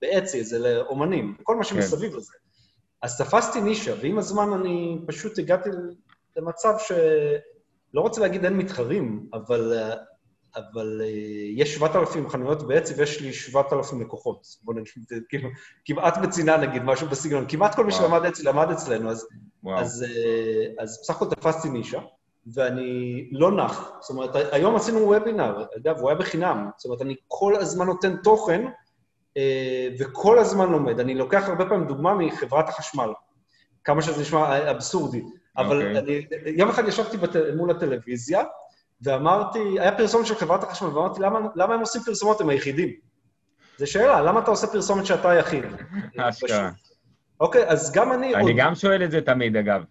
[0.00, 2.32] באצי, זה לאומנים, כל מה שמסביב לזה.
[3.02, 5.70] אז תפסתי נישה, ועם הזמן אני פשוט הגעתי
[6.36, 6.92] למצב ש...
[7.94, 9.88] לא רוצה להגיד אין מתחרים, אבל,
[10.58, 11.00] אבל
[11.54, 14.46] יש 7,000 חנויות באצי ויש לי 7,000 לקוחות.
[14.62, 15.48] בוא נגיד, כאילו,
[15.84, 17.44] כמעט בצנעה נגיד, משהו בסגנון.
[17.48, 19.28] כמעט כל מי שלמד אצלי למד אצלנו, אז,
[19.76, 20.04] אז,
[20.78, 22.00] אז בסך הכל תפסתי נישה.
[22.54, 23.92] ואני לא נח.
[24.00, 26.70] זאת אומרת, היום עשינו וובינר, אגב, הוא היה בחינם.
[26.76, 28.64] זאת אומרת, אני כל הזמן נותן תוכן
[29.36, 31.00] אה, וכל הזמן לומד.
[31.00, 33.10] אני לוקח הרבה פעמים דוגמה מחברת החשמל,
[33.84, 35.20] כמה שזה נשמע אבסורדי.
[35.20, 35.60] Okay.
[35.60, 35.98] אבל אוקיי.
[35.98, 38.42] אני, יום אחד ישבתי בת, מול הטלוויזיה,
[39.02, 42.40] ואמרתי, היה פרסומת של חברת החשמל, ואמרתי, למה, למה הם עושים פרסומות?
[42.40, 42.92] הם היחידים.
[43.78, 45.64] זו שאלה, למה אתה עושה פרסומת שאתה היחיד?
[46.18, 46.70] אשכרה.
[47.40, 48.34] אוקיי, אז גם אני...
[48.34, 48.52] אני עוד...
[48.56, 49.82] גם שואל את זה תמיד, אגב.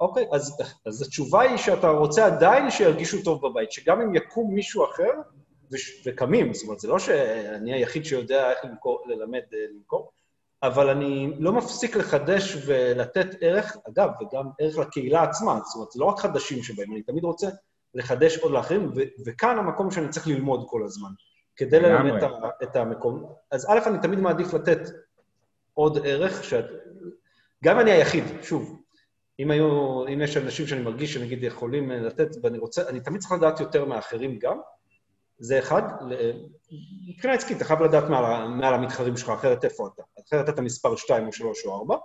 [0.00, 0.56] אוקיי, אז,
[0.86, 5.10] אז התשובה היא שאתה רוצה עדיין שירגישו טוב בבית, שגם אם יקום מישהו אחר,
[5.72, 10.12] וש, וקמים, זאת אומרת, זה לא שאני היחיד שיודע איך למכור, ללמד אה, למכור,
[10.62, 16.00] אבל אני לא מפסיק לחדש ולתת ערך, אגב, וגם ערך לקהילה עצמה, זאת אומרת, זה
[16.00, 17.48] לא רק חדשים שבאים, אני תמיד רוצה
[17.94, 21.10] לחדש עוד לאחרים, ו- וכאן המקום שאני צריך ללמוד כל הזמן,
[21.56, 23.32] כדי ללמד את, ה- את המקום.
[23.50, 24.80] אז א', אני תמיד מעדיף לתת
[25.74, 26.64] עוד ערך, שאת...
[27.64, 28.82] גם אני היחיד, שוב,
[29.38, 33.32] אם היו, אם יש אנשים שאני מרגיש שנגיד יכולים לתת, ואני רוצה, אני תמיד צריך
[33.32, 34.58] לדעת יותר מאחרים גם,
[35.38, 35.82] זה אחד.
[37.08, 40.02] מבחינה עסקית, אתה חייב לדעת מעל, מעל המתחרים שלך, אחרת איפה אתה?
[40.28, 41.96] אחרת אתה מספר 2 או 3 או 4.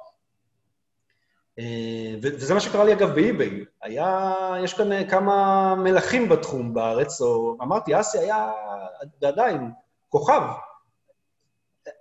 [1.60, 3.66] אה, וזה מה שקרה לי אגב באי-ביי.
[3.82, 4.34] היה,
[4.64, 8.52] יש כאן כמה מלכים בתחום בארץ, או אמרתי, אסי היה
[9.24, 9.72] עדיין
[10.10, 10.42] כוכב,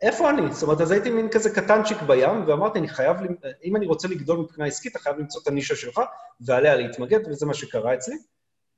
[0.02, 0.52] איפה אני?
[0.52, 3.16] זאת אומרת, אז הייתי מין כזה קטנצ'יק בים, ואמרתי, אני חייב,
[3.64, 6.00] אם אני רוצה לגדול מבחינה עסקית, אתה חייב למצוא את הנישה שלך,
[6.40, 8.16] ועליה להתמגד, וזה מה שקרה אצלי.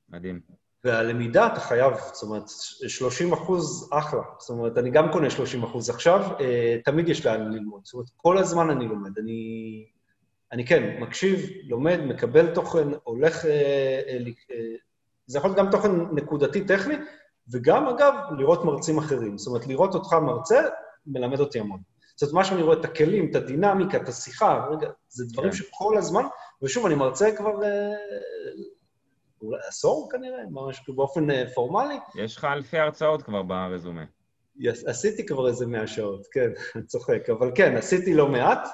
[0.09, 0.39] מדהים.
[0.83, 2.43] והלמידה, אתה חייב, זאת אומרת,
[2.87, 4.21] 30 אחוז, אחלה.
[4.39, 7.81] זאת אומרת, אני גם קונה 30 אחוז עכשיו, אה, תמיד יש לאן ללמוד.
[7.83, 9.17] זאת אומרת, כל הזמן אני לומד.
[9.17, 9.85] אני,
[10.51, 13.45] אני כן, מקשיב, לומד, מקבל תוכן, הולך...
[13.45, 14.01] אה,
[14.51, 14.57] אה,
[15.25, 16.95] זה יכול להיות גם תוכן נקודתי, טכני,
[17.51, 19.37] וגם, אגב, לראות מרצים אחרים.
[19.37, 20.61] זאת אומרת, לראות אותך מרצה,
[21.07, 21.79] מלמד אותי המון.
[22.15, 25.55] זאת אומרת, מה שאני רואה, את הכלים, את הדינמיקה, את השיחה, רגע, זה דברים כן.
[25.55, 26.23] שכל הזמן,
[26.61, 27.93] ושוב, אני מרצה כבר אה,
[29.41, 31.95] אולי עשור כנראה, ממש באופן אה, פורמלי.
[32.15, 34.03] יש לך אלפי הרצאות כבר ברזומה.
[34.57, 37.29] Yes, עשיתי כבר איזה מאה שעות, כן, אני צוחק.
[37.29, 38.67] אבל כן, עשיתי לא מעט.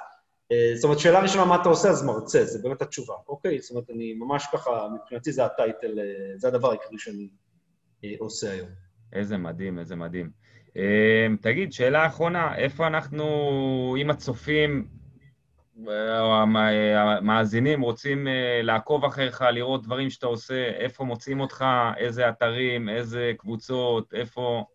[0.52, 1.90] אה, זאת אומרת, שאלה ראשונה, מה אתה עושה?
[1.90, 3.14] אז מרצה, זה באמת התשובה.
[3.28, 6.00] אוקיי, זאת אומרת, אני ממש ככה, מבחינתי זה הטייטל,
[6.36, 7.30] זה הדבר העיקרי שאני
[8.20, 8.68] עושה היום.
[9.14, 10.30] איזה מדהים, איזה מדהים.
[11.42, 13.26] תגיד, שאלה אחרונה, איפה אנחנו,
[14.02, 14.88] אם הצופים
[16.20, 21.66] או המאזינים רוצים אה, לעקוב אחריך, לראות דברים שאתה עושה, איפה מוצאים אותך,
[21.98, 24.66] איזה אתרים, איזה קבוצות, איפה...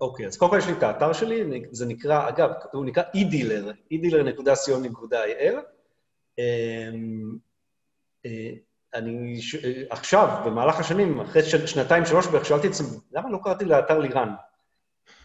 [0.00, 3.02] אוקיי, okay, אז קודם כל יש לי את האתר שלי, זה נקרא, אגב, הוא נקרא
[3.02, 5.54] e-dealer, e-dealer.co.il.
[6.38, 7.36] אמ,
[8.26, 8.50] אה,
[8.94, 9.40] אני
[9.90, 14.34] עכשיו, במהלך השנים, אחרי שנתיים, שלוש בערך, שאלתי את עצמי, למה לא קראתי לאתר לירן?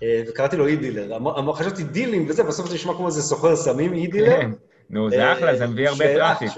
[0.04, 1.20] אה, וקראתי לו e-dealer.
[1.54, 4.42] חשבתי דילים וזה, בסוף זה נשמע כמו איזה סוחר סמים, e-dealer.
[4.42, 4.52] כן,
[4.90, 6.52] נו, זה אה, אחלה, זה מביא הרבה traffic.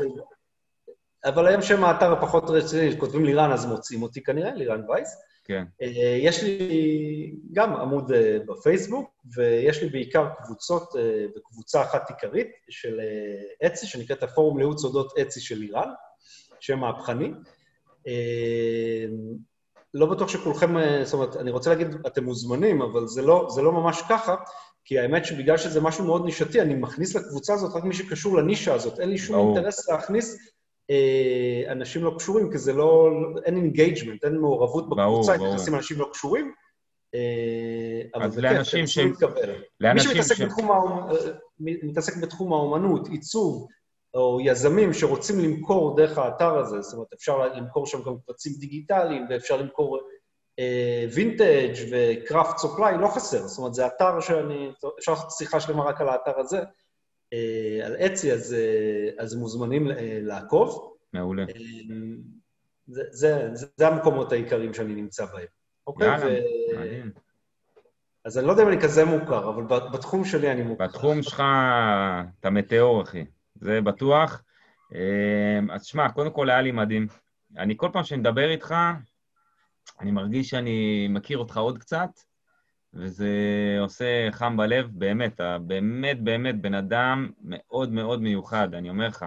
[1.25, 5.17] אבל היום שם האתר הפחות רציני, כותבים לירן, אז מוצאים אותי כנראה, לירן וייס.
[5.45, 5.63] כן.
[5.81, 8.11] אה, יש לי גם עמוד
[8.47, 10.93] בפייסבוק, ויש לי בעיקר קבוצות,
[11.37, 12.99] וקבוצה אחת עיקרית של
[13.65, 15.89] אצי, שנקראת הפורום לייעוץ אודות אצי של לירן,
[16.59, 17.31] שם מהפכני.
[19.95, 23.61] לא בטוח שכולכם, אה, זאת אומרת, אני רוצה להגיד, אתם מוזמנים, אבל זה לא, זה
[23.61, 24.35] לא ממש ככה,
[24.85, 28.73] כי האמת שבגלל שזה משהו מאוד נישתי, אני מכניס לקבוצה הזאת רק מי שקשור לנישה
[28.73, 28.99] הזאת.
[28.99, 29.55] אין לי שום أو...
[29.55, 30.39] אינטרס להכניס אה,
[31.67, 33.09] אנשים לא קשורים, כי זה לא,
[33.45, 36.53] אין engagement, אין מעורבות בקבוצה, אם נכנסים אנשים לא קשורים.
[37.15, 38.97] אה, אז לאנשים ש...
[39.81, 40.41] מי שמתעסק ש...
[40.41, 41.09] בתחום, האומ...
[41.11, 41.15] אה,
[41.59, 43.67] מתעסק בתחום האומנות, עיצוב,
[44.13, 49.25] או יזמים שרוצים למכור דרך האתר הזה, זאת אומרת, אפשר למכור שם גם קבצים דיגיטליים,
[49.29, 49.99] ואפשר למכור
[50.59, 53.47] אה, vintage ו craft supply, לא חסר.
[53.47, 54.71] זאת אומרת, זה אתר שאני...
[54.99, 56.63] אפשר לעשות שיחה שלמה רק על האתר הזה, אה,
[57.85, 60.93] על אצי, אז, אה, אז מוזמנים אה, לעקוב.
[61.13, 61.43] מעולה.
[61.43, 61.53] אה,
[62.87, 65.45] זה, זה, זה, המקומות העיקריים שאני נמצא בהם.
[65.87, 66.07] אוקיי?
[66.07, 66.79] יאללה, ו...
[66.79, 67.11] מדהים.
[68.25, 69.63] אז אני לא יודע אם אני כזה מוכר, אבל
[69.93, 70.87] בתחום שלי אני מוכר.
[70.87, 71.43] בתחום שלך
[72.39, 73.25] אתה מטאור, אחי.
[73.55, 74.43] זה בטוח.
[75.71, 77.07] אז שמע, קודם כל היה לי מדהים.
[77.57, 78.75] אני כל פעם שאני מדבר איתך,
[80.01, 82.09] אני מרגיש שאני מכיר אותך עוד קצת,
[82.95, 83.29] וזה
[83.79, 89.25] עושה חם בלב, באמת, אתה באמת באמת בן אדם מאוד מאוד מיוחד, אני אומר לך.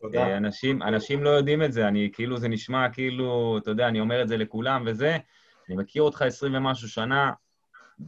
[0.00, 0.26] תודה.
[0.26, 4.00] אה, אנשים, אנשים לא יודעים את זה, אני כאילו, זה נשמע כאילו, אתה יודע, אני
[4.00, 5.16] אומר את זה לכולם וזה,
[5.68, 7.32] אני מכיר אותך עשרים ומשהו שנה,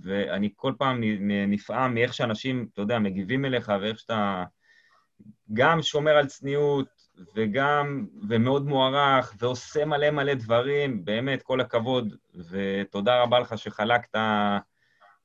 [0.03, 1.01] ואני כל פעם
[1.49, 4.45] נפעם מאיך שאנשים, אתה יודע, מגיבים אליך ואיך שאתה
[5.53, 6.89] גם שומר על צניעות
[7.35, 12.15] וגם, ומאוד מוערך, ועושה מלא מלא דברים, באמת, כל הכבוד,
[12.51, 14.17] ותודה רבה לך שחלקת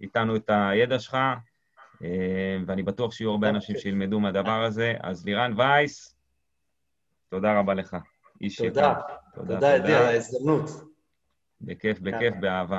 [0.05, 1.17] איתנו את הידע שלך,
[2.03, 4.93] אה, ואני בטוח שיהיו הרבה אנשים שילמדו מהדבר הזה.
[5.03, 6.15] אז לירן וייס,
[7.29, 7.97] תודה רבה לך.
[8.41, 8.69] איש יקר.
[8.71, 8.95] תודה,
[9.35, 10.69] תודה, תודה, על ההזדמנות.
[11.61, 12.73] בכיף, בכיף, באהבה.